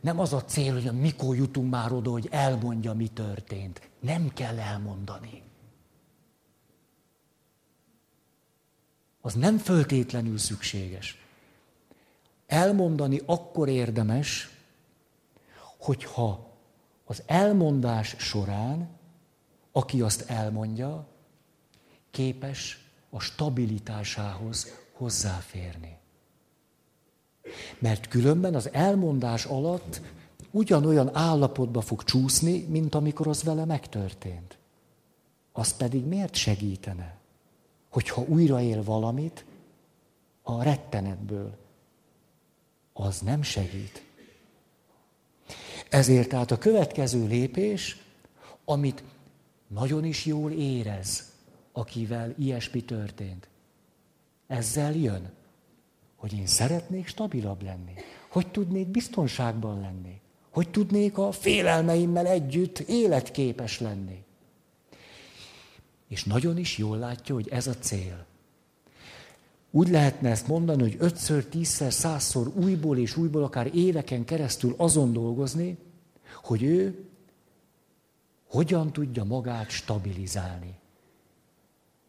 [0.00, 3.90] nem az a cél, hogy mikor jutunk már oda, hogy elmondja, mi történt.
[4.00, 5.42] Nem kell elmondani.
[9.20, 11.18] Az nem föltétlenül szükséges.
[12.46, 14.48] Elmondani akkor érdemes,
[15.78, 16.50] hogyha
[17.04, 18.88] az elmondás során,
[19.72, 21.06] aki azt elmondja,
[22.10, 25.99] képes a stabilitásához hozzáférni.
[27.78, 30.00] Mert különben az elmondás alatt
[30.50, 34.58] ugyanolyan állapotba fog csúszni, mint amikor az vele megtörtént.
[35.52, 37.18] Az pedig miért segítene?
[37.88, 39.44] Hogyha újraél valamit
[40.42, 41.56] a rettenetből,
[42.92, 44.02] az nem segít.
[45.88, 48.02] Ezért tehát a következő lépés,
[48.64, 49.02] amit
[49.66, 51.32] nagyon is jól érez,
[51.72, 53.48] akivel ilyesmi történt.
[54.46, 55.32] Ezzel jön
[56.20, 57.94] hogy én szeretnék stabilabb lenni,
[58.28, 64.22] hogy tudnék biztonságban lenni, hogy tudnék a félelmeimmel együtt életképes lenni.
[66.08, 68.26] És nagyon is jól látja, hogy ez a cél.
[69.70, 75.12] Úgy lehetne ezt mondani, hogy ötször, tízszer, százszor újból és újból, akár éveken keresztül azon
[75.12, 75.76] dolgozni,
[76.42, 77.04] hogy ő
[78.46, 80.79] hogyan tudja magát stabilizálni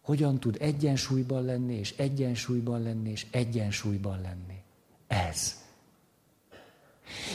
[0.01, 4.61] hogyan tud egyensúlyban lenni, és egyensúlyban lenni, és egyensúlyban lenni.
[5.07, 5.59] Ez.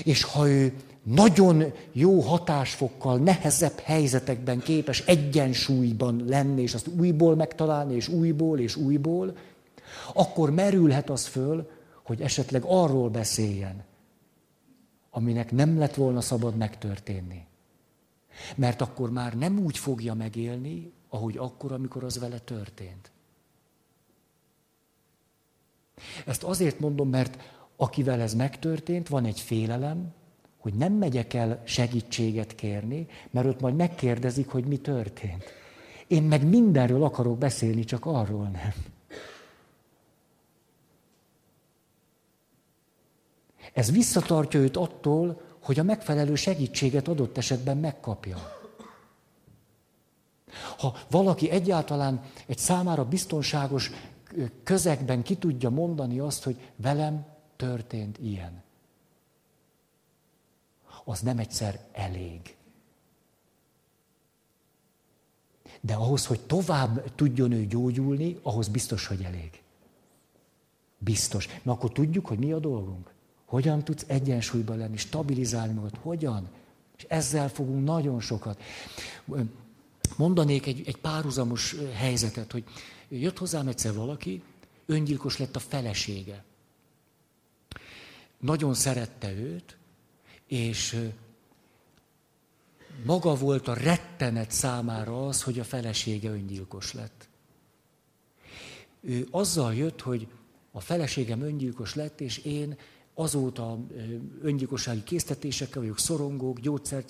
[0.05, 7.95] És ha ő nagyon jó hatásfokkal, nehezebb helyzetekben képes egyensúlyban lenni, és azt újból megtalálni,
[7.95, 9.37] és újból, és újból,
[10.15, 11.71] akkor merülhet az föl,
[12.03, 13.85] hogy esetleg arról beszéljen,
[15.11, 17.47] aminek nem lett volna szabad megtörténni.
[18.55, 23.11] Mert akkor már nem úgy fogja megélni, ahogy akkor, amikor az vele történt.
[26.27, 27.43] Ezt azért mondom, mert
[27.77, 30.13] akivel ez megtörtént, van egy félelem,
[30.59, 35.45] hogy nem megyek el segítséget kérni, mert ott majd megkérdezik, hogy mi történt.
[36.07, 38.73] Én meg mindenről akarok beszélni, csak arról nem.
[43.73, 48.56] Ez visszatartja őt attól, hogy a megfelelő segítséget adott esetben megkapja.
[50.79, 53.91] Ha valaki egyáltalán egy számára biztonságos
[54.63, 57.27] közegben ki tudja mondani azt, hogy velem
[57.57, 58.63] történt ilyen,
[61.05, 62.57] az nem egyszer elég.
[65.81, 69.63] De ahhoz, hogy tovább tudjon ő gyógyulni, ahhoz biztos, hogy elég.
[70.99, 71.49] Biztos.
[71.63, 73.15] Na akkor tudjuk, hogy mi a dolgunk.
[73.45, 75.99] Hogyan tudsz egyensúlyban lenni, stabilizálni magad?
[76.03, 76.49] Hogyan?
[76.97, 78.61] És ezzel fogunk nagyon sokat.
[80.17, 82.65] Mondanék egy, egy párhuzamos helyzetet, hogy
[83.09, 84.43] jött hozzám egyszer valaki,
[84.87, 86.45] öngyilkos lett a felesége.
[88.41, 89.77] Nagyon szerette őt,
[90.47, 91.11] és
[93.05, 97.29] maga volt a rettenet számára az, hogy a felesége öngyilkos lett.
[99.01, 100.29] Ő azzal jött, hogy
[100.71, 102.77] a feleségem öngyilkos lett, és én
[103.15, 103.79] azóta
[104.43, 107.09] öngyilkossági késztetésekkel vagyok, szorongók, gyógyszert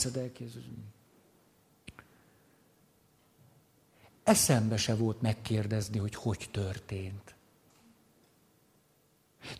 [4.26, 7.34] Eszembe se volt megkérdezni, hogy hogy történt.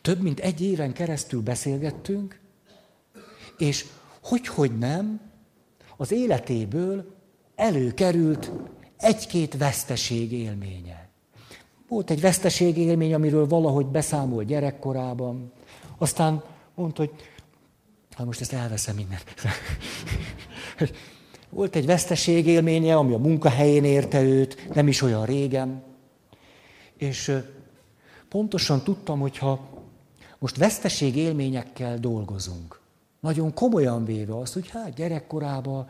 [0.02, 2.40] Több mint egy éven keresztül beszélgettünk,
[3.58, 3.86] és
[4.22, 5.20] hogy-hogy nem,
[5.96, 7.14] az életéből
[7.54, 8.52] előkerült
[8.96, 11.08] egy-két veszteség élménye.
[11.88, 15.52] Volt egy veszteség élmény, amiről valahogy beszámol gyerekkorában,
[15.98, 16.44] aztán
[16.74, 17.12] mondta, hogy
[18.16, 19.20] hát most ezt elveszem innen.
[21.50, 25.82] Volt egy veszteség élménye, ami a munkahelyén érte őt, nem is olyan régen.
[26.96, 27.32] És
[28.28, 29.68] pontosan tudtam, hogy ha
[30.38, 32.80] most veszteség élményekkel dolgozunk,
[33.20, 35.88] nagyon komolyan véve azt, hogy hát gyerekkorában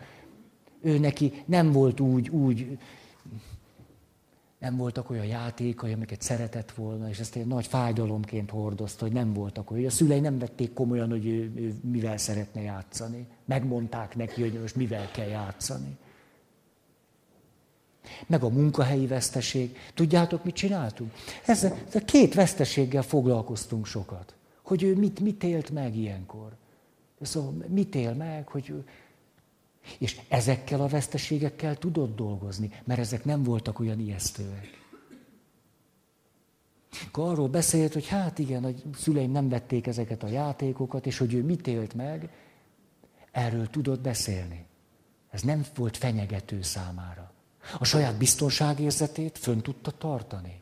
[0.82, 2.78] ő neki nem volt úgy, úgy
[4.58, 9.32] nem voltak olyan játékai, amiket szeretett volna, és ezt egy nagy fájdalomként hordozta, hogy nem
[9.32, 9.86] voltak olyan.
[9.86, 13.26] A szülei nem vették komolyan, hogy ő, ő mivel szeretne játszani.
[13.44, 15.96] Megmondták neki, hogy most mivel kell játszani.
[18.26, 19.76] Meg a munkahelyi veszteség.
[19.94, 21.12] Tudjátok, mit csináltunk?
[21.46, 24.34] Ezzel, ezzel két veszteséggel foglalkoztunk sokat.
[24.62, 26.56] Hogy ő mit, mit élt meg ilyenkor.
[27.20, 28.84] Szóval mit él meg, hogy
[29.98, 34.84] és ezekkel a veszteségekkel tudott dolgozni, mert ezek nem voltak olyan ijesztőek.
[37.06, 41.34] Akkor arról beszélt, hogy hát igen, a szüleim nem vették ezeket a játékokat, és hogy
[41.34, 42.30] ő mit élt meg,
[43.30, 44.66] erről tudott beszélni.
[45.30, 47.32] Ez nem volt fenyegető számára.
[47.78, 50.60] A saját biztonságérzetét fönn tudta tartani.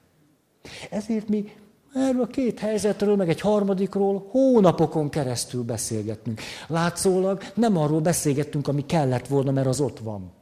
[0.91, 1.53] Ezért mi
[1.95, 6.40] Erről a két helyzetről, meg egy harmadikról hónapokon keresztül beszélgetünk.
[6.66, 10.32] Látszólag nem arról beszélgettünk, ami kellett volna, mert az ott van.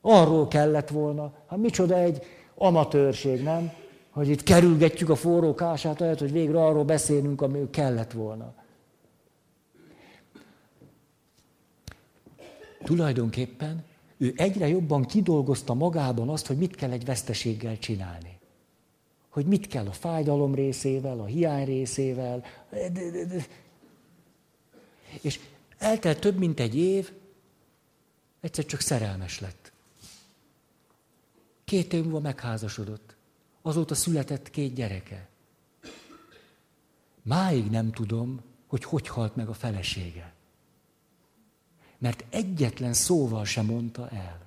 [0.00, 1.32] Arról kellett volna.
[1.48, 2.22] Hát micsoda egy
[2.54, 3.72] amatőrség, nem?
[4.10, 8.54] Hogy itt kerülgetjük a forró kását, lehet, hogy végre arról beszélünk, ami kellett volna.
[12.84, 13.84] Tulajdonképpen
[14.18, 18.31] ő egyre jobban kidolgozta magában azt, hogy mit kell egy veszteséggel csinálni
[19.32, 22.44] hogy mit kell a fájdalom részével, a hiány részével.
[25.20, 25.40] És
[25.78, 27.12] eltelt több mint egy év,
[28.40, 29.72] egyszer csak szerelmes lett.
[31.64, 33.16] Két év múlva megházasodott.
[33.62, 35.28] Azóta született két gyereke.
[37.22, 40.32] Máig nem tudom, hogy hogy halt meg a felesége.
[41.98, 44.41] Mert egyetlen szóval sem mondta el.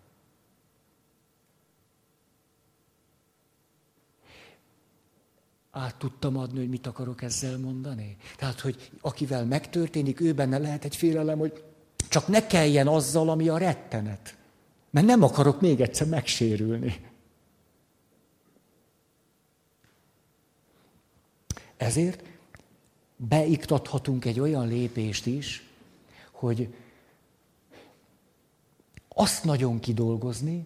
[5.76, 8.18] Át tudtam adni, hogy mit akarok ezzel mondani?
[8.38, 11.64] Tehát, hogy akivel megtörténik, ő benne lehet egy félelem, hogy
[12.10, 14.36] csak ne kelljen azzal, ami a rettenet.
[14.90, 17.10] Mert nem akarok még egyszer megsérülni.
[21.78, 22.24] Ezért
[23.16, 25.70] beiktathatunk egy olyan lépést is,
[26.32, 26.74] hogy
[29.08, 30.66] azt nagyon kidolgozni,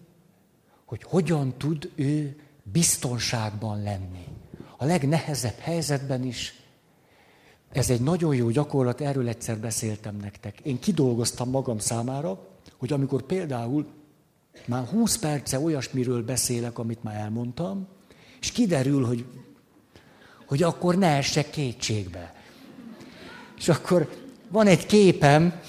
[0.84, 4.26] hogy hogyan tud ő biztonságban lenni
[4.80, 6.54] a legnehezebb helyzetben is.
[7.72, 10.60] Ez egy nagyon jó gyakorlat, erről egyszer beszéltem nektek.
[10.60, 13.86] Én kidolgoztam magam számára, hogy amikor például
[14.66, 17.86] már 20 perce olyasmiről beszélek, amit már elmondtam,
[18.40, 19.24] és kiderül, hogy,
[20.46, 22.34] hogy akkor ne essek kétségbe.
[23.56, 24.10] És akkor
[24.48, 25.60] van egy képem,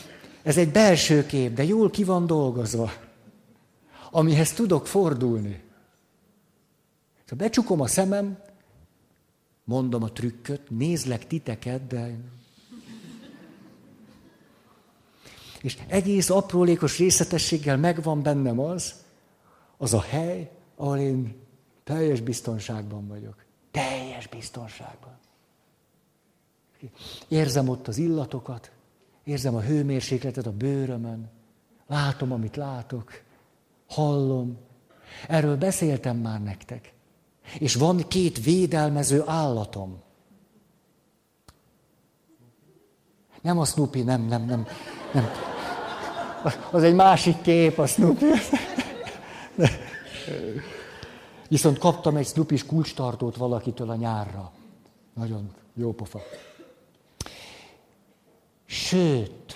[0.44, 2.92] ez egy belső kép, de jól ki van dolgozva,
[4.12, 5.62] amihez tudok fordulni.
[7.24, 8.38] Szóval becsukom a szemem,
[9.72, 12.18] mondom a trükköt, nézlek titeket, de...
[15.62, 18.94] És egész aprólékos részletességgel megvan bennem az,
[19.78, 21.36] az a hely, ahol én
[21.84, 23.36] teljes biztonságban vagyok.
[23.72, 25.18] Teljes biztonságban.
[27.28, 28.72] Érzem ott az illatokat,
[29.24, 31.30] érzem a hőmérsékletet a bőrömön,
[31.88, 33.22] látom, amit látok,
[33.88, 34.58] hallom.
[35.28, 36.94] Erről beszéltem már nektek.
[37.60, 40.02] És van két védelmező állatom.
[43.42, 44.68] Nem a Snoopy, nem, nem, nem,
[45.14, 45.26] nem.
[46.72, 48.26] Az egy másik kép, a Snoopy.
[51.48, 54.52] Viszont kaptam egy snoopy kulcstartót valakitől a nyárra.
[55.14, 56.20] Nagyon jó pofa.
[58.66, 59.56] Sőt,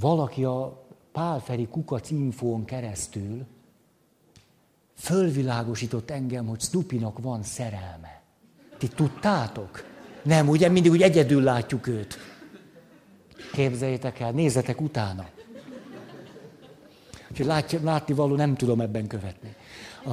[0.00, 3.46] valaki a Pálferi Kukac infón keresztül
[4.94, 8.22] fölvilágosított engem, hogy Snoopynak van szerelme.
[8.78, 9.84] Ti tudtátok?
[10.22, 12.18] Nem, ugye mindig úgy egyedül látjuk őt.
[13.52, 15.28] Képzeljétek el, nézzetek utána.
[17.30, 19.54] Úgyhogy látni, látni való nem tudom ebben követni.
[20.04, 20.12] A,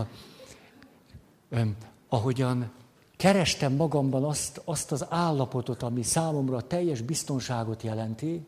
[1.50, 1.76] öm,
[2.10, 2.72] ahogyan
[3.18, 8.48] kerestem magamban azt, azt az állapotot, ami számomra a teljes biztonságot jelenti,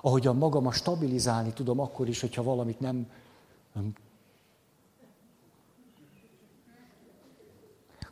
[0.00, 3.10] ahogyan magamat stabilizálni tudom akkor is, hogyha valamit nem,
[3.72, 3.92] nem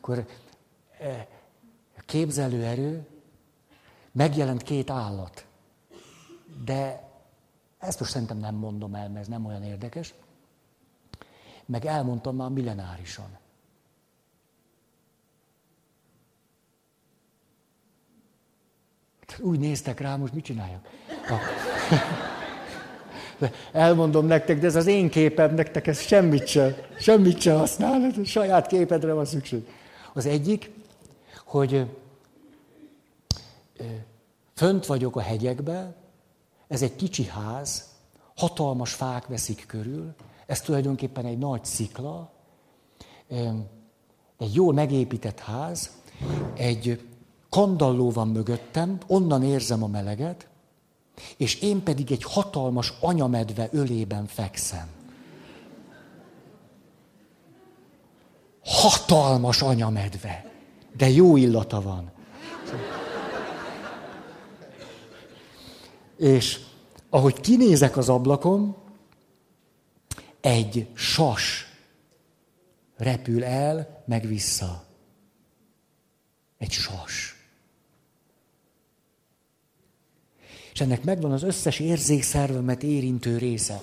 [0.06, 0.26] akkor
[0.98, 1.28] e,
[2.06, 3.06] képzelőerő,
[4.12, 5.46] megjelent két állat.
[6.64, 7.08] De
[7.78, 10.14] ezt most szerintem nem mondom el, mert ez nem olyan érdekes.
[11.64, 13.38] Meg elmondtam már millenárisan.
[19.38, 20.88] Úgy néztek rá, most mit csináljak?
[23.38, 28.12] De elmondom nektek, de ez az én képem, nektek ez semmit sem, semmit sem használ,
[28.24, 29.66] saját képedre van szükség.
[30.16, 30.70] Az egyik,
[31.44, 31.86] hogy
[34.54, 35.94] fönt vagyok a hegyekben,
[36.68, 37.94] ez egy kicsi ház,
[38.36, 40.14] hatalmas fák veszik körül,
[40.46, 42.30] ez tulajdonképpen egy nagy szikla,
[44.38, 45.90] egy jól megépített ház,
[46.54, 47.08] egy
[47.48, 50.48] kandalló van mögöttem, onnan érzem a meleget,
[51.36, 54.95] és én pedig egy hatalmas anyamedve ölében fekszem.
[58.86, 60.52] Hatalmas anyamedve,
[60.96, 62.10] de jó illata van.
[66.16, 66.60] És
[67.10, 68.76] ahogy kinézek az ablakon,
[70.40, 71.66] egy sas
[72.96, 74.84] repül el, meg vissza.
[76.58, 77.36] Egy sas.
[80.72, 83.80] És ennek megvan az összes érzékszervemet érintő része.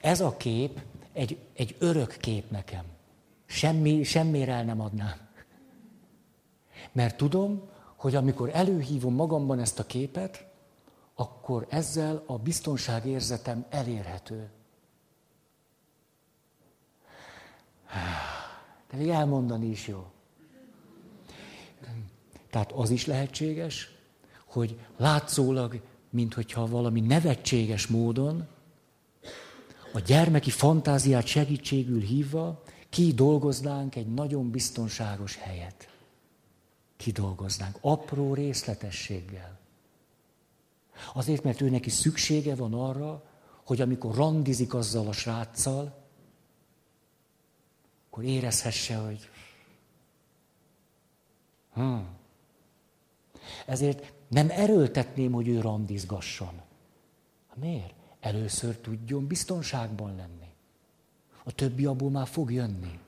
[0.00, 0.80] Ez a kép
[1.12, 2.96] egy, egy örök kép nekem.
[3.48, 5.28] Semmi, semmire el nem adnám.
[6.92, 10.46] Mert tudom, hogy amikor előhívom magamban ezt a képet,
[11.14, 14.50] akkor ezzel a biztonságérzetem elérhető.
[18.90, 20.06] De még elmondani is jó.
[22.50, 23.90] Tehát az is lehetséges,
[24.44, 25.80] hogy látszólag,
[26.10, 28.46] minthogyha valami nevetséges módon
[29.92, 35.88] a gyermeki fantáziát segítségül hívva kidolgoznánk egy nagyon biztonságos helyet.
[36.96, 39.58] Kidolgoznánk apró részletességgel.
[41.14, 43.24] Azért, mert ő neki szüksége van arra,
[43.64, 46.06] hogy amikor randizik azzal a sráccal,
[48.06, 49.28] akkor érezhesse, hogy
[51.72, 52.08] hmm.
[53.66, 56.60] Ezért nem erőltetném, hogy ő randizgasson.
[57.54, 57.94] Miért?
[58.20, 60.37] Először tudjon biztonságban lenni.
[61.48, 62.98] A többi abból már fog jönni.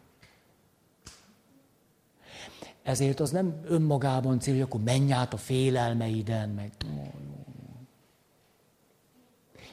[2.82, 6.72] Ezért az nem önmagában cél, hogy akkor menj át a félelmeiden, meg...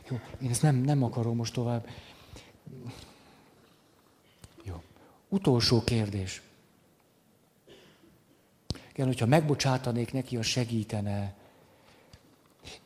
[0.10, 1.88] Jó, én ezt nem, nem akarom most tovább.
[4.64, 4.84] Jó.
[5.30, 6.42] Utolsó kérdés.
[8.90, 11.36] Igen, hogyha megbocsátanék neki, az segítene.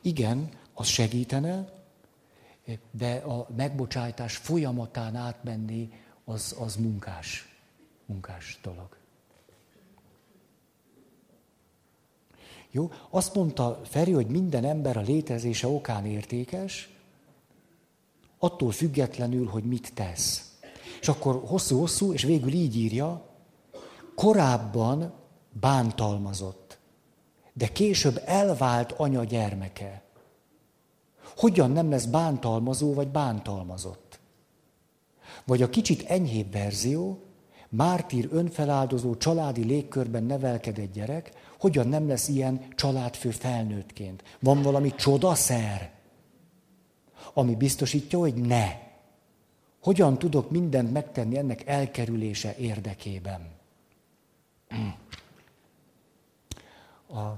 [0.00, 1.81] Igen, az segítene,
[2.90, 5.92] de a megbocsátás folyamatán átmenni,
[6.24, 7.56] az, az munkás,
[8.06, 8.96] munkás dolog.
[12.70, 12.90] Jó?
[13.10, 16.90] Azt mondta Feri, hogy minden ember a létezése okán értékes,
[18.38, 20.56] attól függetlenül, hogy mit tesz.
[21.00, 23.26] És akkor hosszú-hosszú, és végül így írja,
[24.14, 25.12] korábban
[25.50, 26.78] bántalmazott,
[27.52, 30.02] de később elvált anya gyermeke.
[31.36, 34.20] Hogyan nem lesz bántalmazó vagy bántalmazott?
[35.44, 37.18] Vagy a kicsit enyhébb verzió,
[37.68, 44.22] mártír önfeláldozó családi légkörben nevelkedett gyerek, hogyan nem lesz ilyen családfő felnőttként?
[44.40, 45.92] Van valami csodaszer?
[47.32, 48.66] ami biztosítja, hogy ne.
[49.82, 53.50] Hogyan tudok mindent megtenni ennek elkerülése érdekében?
[57.08, 57.32] A,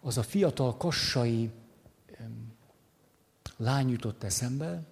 [0.00, 1.50] az a fiatal kassai
[3.58, 4.82] lány jutott eszembe,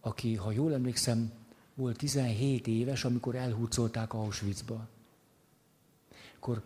[0.00, 1.32] aki, ha jól emlékszem,
[1.74, 4.88] volt 17 éves, amikor elhúzolták Auschwitzba.
[6.36, 6.62] Akkor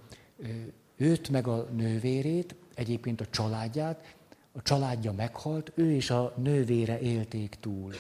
[0.97, 4.15] őt meg a nővérét, egyébként a családját,
[4.53, 7.93] a családja meghalt, ő és a nővére élték túl.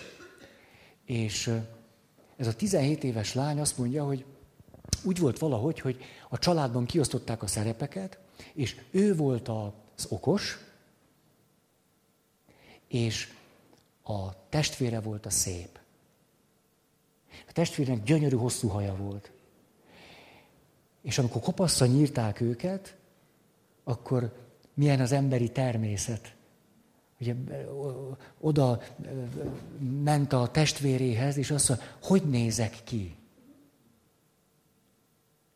[1.04, 1.50] És
[2.36, 4.24] ez a 17 éves lány azt mondja, hogy
[5.04, 8.18] úgy volt valahogy, hogy a családban kiosztották a szerepeket,
[8.52, 10.58] és ő volt az okos,
[12.92, 13.28] és
[14.02, 15.78] a testvére volt a szép.
[17.48, 19.30] A testvérnek gyönyörű hosszú haja volt.
[21.02, 22.96] És amikor kopaszra nyírták őket,
[23.84, 24.36] akkor
[24.74, 26.34] milyen az emberi természet.
[27.20, 27.34] Ugye
[28.40, 28.82] oda
[30.02, 33.16] ment a testvéréhez, és azt mondja, hogy nézek ki?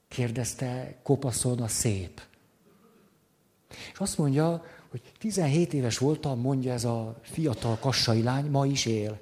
[0.09, 2.21] Kérdezte kopaszon a szép.
[3.93, 4.65] És azt mondja,
[5.01, 9.18] hogy 17 éves voltam, mondja ez a fiatal kassai lány, ma is él.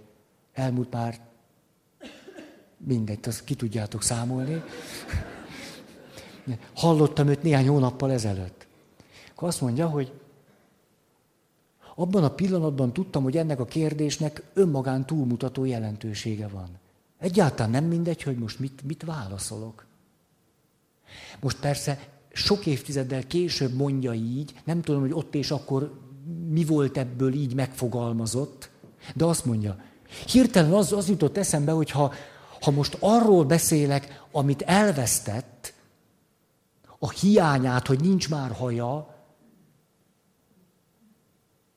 [0.53, 1.21] Elmúlt már
[2.77, 4.63] mindegy, azt ki tudjátok számolni.
[6.75, 8.67] Hallottam őt néhány hónappal ezelőtt.
[9.31, 10.13] Akkor azt mondja, hogy
[11.95, 16.69] abban a pillanatban tudtam, hogy ennek a kérdésnek önmagán túlmutató jelentősége van.
[17.19, 19.87] Egyáltalán nem mindegy, hogy most mit, mit válaszolok.
[21.41, 26.01] Most persze sok évtizeddel később mondja így, nem tudom, hogy ott és akkor
[26.49, 28.71] mi volt ebből így megfogalmazott,
[29.15, 29.77] de azt mondja,
[30.27, 32.13] hirtelen az, az jutott eszembe, hogy ha,
[32.61, 35.73] ha most arról beszélek, amit elvesztett,
[36.99, 39.15] a hiányát, hogy nincs már haja,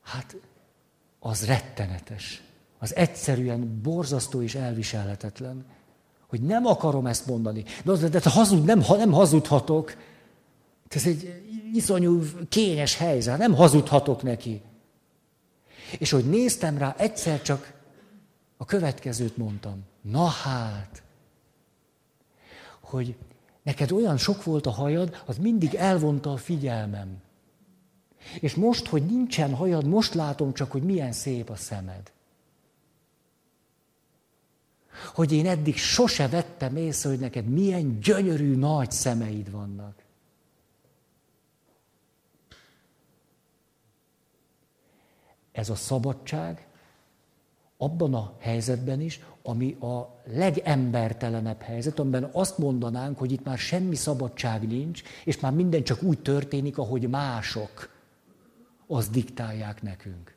[0.02, 0.36] hát
[1.18, 2.42] az rettenetes.
[2.78, 5.64] Az egyszerűen borzasztó és elviselhetetlen.
[6.28, 7.64] Hogy nem akarom ezt mondani.
[7.84, 9.96] De, az, de hazud, nem, nem hazudhatok.
[10.88, 11.42] Ez egy
[11.72, 13.38] iszonyú kényes helyzet.
[13.38, 14.62] Nem hazudhatok neki.
[15.98, 17.72] És hogy néztem rá, egyszer csak
[18.56, 19.84] a következőt mondtam.
[20.00, 21.02] Na hát,
[22.80, 23.16] hogy
[23.62, 27.16] neked olyan sok volt a hajad, az mindig elvonta a figyelmem.
[28.40, 32.12] És most, hogy nincsen hajad, most látom csak, hogy milyen szép a szemed.
[35.14, 39.94] Hogy én eddig sose vettem észre, hogy neked milyen gyönyörű nagy szemeid vannak.
[45.58, 46.66] Ez a szabadság
[47.76, 53.94] abban a helyzetben is, ami a legembertelenebb helyzet, amiben azt mondanánk, hogy itt már semmi
[53.94, 57.90] szabadság nincs, és már minden csak úgy történik, ahogy mások
[58.86, 60.34] azt diktálják nekünk.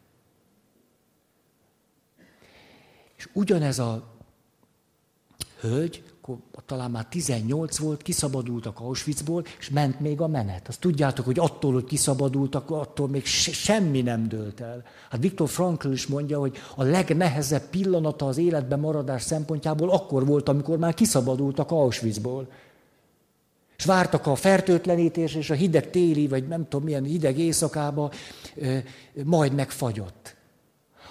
[3.15, 4.13] És ugyanez a
[5.59, 10.67] hölgy, akkor talán már 18 volt, kiszabadultak Auschwitzból, és ment még a menet.
[10.67, 14.83] Azt tudjátok, hogy attól, hogy kiszabadultak, attól még se, semmi nem dőlt el.
[15.09, 20.49] Hát Viktor Frankl is mondja, hogy a legnehezebb pillanata az életben maradás szempontjából akkor volt,
[20.49, 22.47] amikor már kiszabadultak Auschwitzból.
[23.77, 28.11] És vártak a fertőtlenítés, és a hideg téli, vagy nem tudom milyen hideg éjszakába,
[29.23, 30.35] majd megfagyott.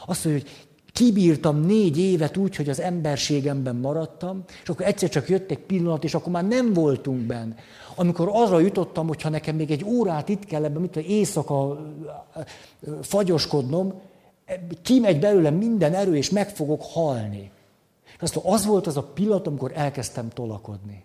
[0.07, 5.29] Azt mondja, hogy kibírtam négy évet úgy, hogy az emberségemben maradtam, és akkor egyszer csak
[5.29, 7.55] jött egy pillanat, és akkor már nem voltunk benne.
[7.95, 11.87] Amikor arra jutottam, hogy ha nekem még egy órát itt kell ebben, mit éjszaka
[13.03, 13.93] fagyoskodnom,
[14.83, 17.51] kimegy belőlem minden erő, és meg fogok halni.
[18.05, 21.05] És azt az volt az a pillanat, amikor elkezdtem tolakodni.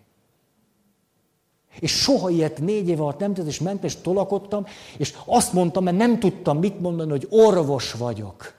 [1.80, 5.84] És soha ilyet négy év alatt nem tett, és ment, és tolakodtam, és azt mondtam,
[5.84, 8.54] mert nem tudtam mit mondani, hogy orvos vagyok.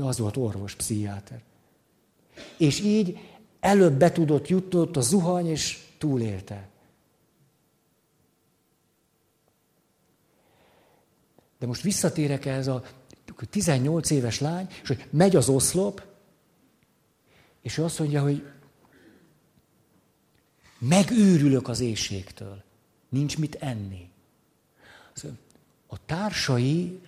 [0.00, 1.42] Az volt orvos, pszichiáter.
[2.56, 3.18] És így
[3.60, 6.68] előbb be tudott jutni ott a zuhany, és túlélte.
[11.58, 12.84] De most visszatérek ez a
[13.50, 16.02] 18 éves lány, és hogy megy az oszlop,
[17.62, 18.46] és ő azt mondja, hogy
[20.78, 22.62] megőrülök az éjségtől.
[23.08, 24.10] Nincs mit enni.
[25.86, 27.00] A társai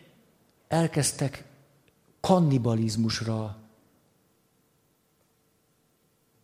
[0.69, 1.45] elkezdtek
[2.27, 3.57] kannibalizmusra,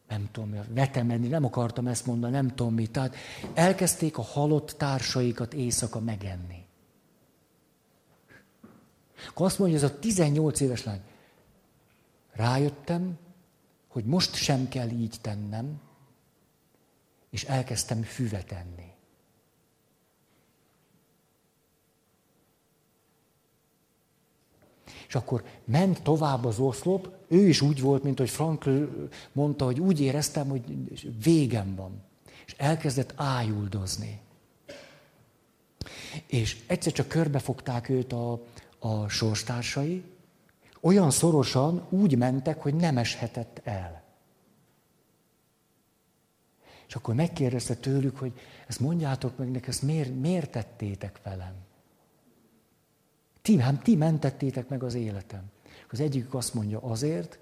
[0.08, 2.90] nem tudom, vetemenni, nem akartam ezt mondani, nem tudom mit.
[2.90, 3.14] Tehát
[3.54, 6.64] elkezdték a halott társaikat éjszaka megenni.
[9.28, 11.00] Akkor azt mondja, ez a 18 éves lány,
[12.32, 13.18] rájöttem,
[13.88, 15.80] hogy most sem kell így tennem,
[17.30, 18.91] és elkezdtem füvet enni.
[25.12, 28.82] És akkor ment tovább az oszlop, ő is úgy volt, mint hogy Frankl
[29.32, 30.62] mondta, hogy úgy éreztem, hogy
[31.22, 32.02] végem van.
[32.46, 34.20] És elkezdett ájuldozni.
[36.26, 38.42] És egyszer csak körbefogták őt a,
[38.78, 40.04] a sorstársai,
[40.80, 44.02] olyan szorosan úgy mentek, hogy nem eshetett el.
[46.88, 48.32] És akkor megkérdezte tőlük, hogy
[48.66, 51.54] ezt mondjátok meg nekem, ezt miért, miért tettétek velem?
[53.42, 55.50] Ti, hát ti mentettétek meg az életem.
[55.90, 57.38] Az egyikük azt mondja azért,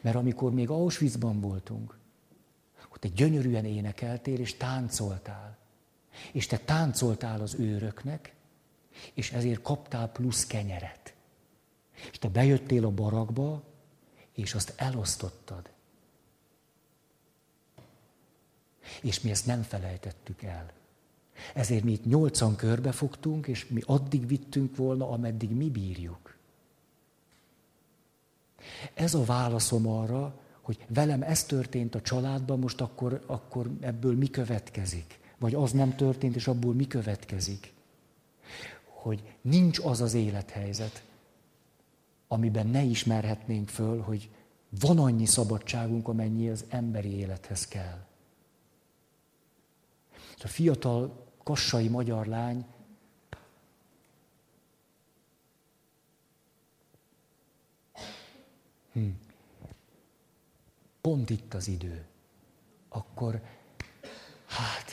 [0.00, 1.98] mert amikor még Auschwitzban voltunk,
[2.94, 5.58] ott egy gyönyörűen énekeltél és táncoltál.
[6.32, 8.34] És te táncoltál az őröknek,
[9.14, 11.14] és ezért kaptál plusz kenyeret.
[12.10, 13.62] És te bejöttél a barakba,
[14.32, 15.70] és azt elosztottad.
[19.02, 20.72] És mi ezt nem felejtettük el.
[21.54, 26.36] Ezért mi itt nyolcan körbefogtunk, és mi addig vittünk volna, ameddig mi bírjuk.
[28.94, 34.30] Ez a válaszom arra, hogy velem ez történt a családban, most akkor, akkor ebből mi
[34.30, 35.18] következik.
[35.38, 37.72] Vagy az nem történt, és abból mi következik.
[38.84, 41.02] Hogy nincs az az élethelyzet,
[42.28, 44.30] amiben ne ismerhetnénk föl, hogy
[44.80, 48.06] van annyi szabadságunk, amennyi az emberi élethez kell.
[50.42, 52.66] A fiatal kassai magyar lány,
[58.92, 59.08] hm.
[61.00, 62.06] pont itt az idő,
[62.88, 63.42] akkor
[64.46, 64.92] hát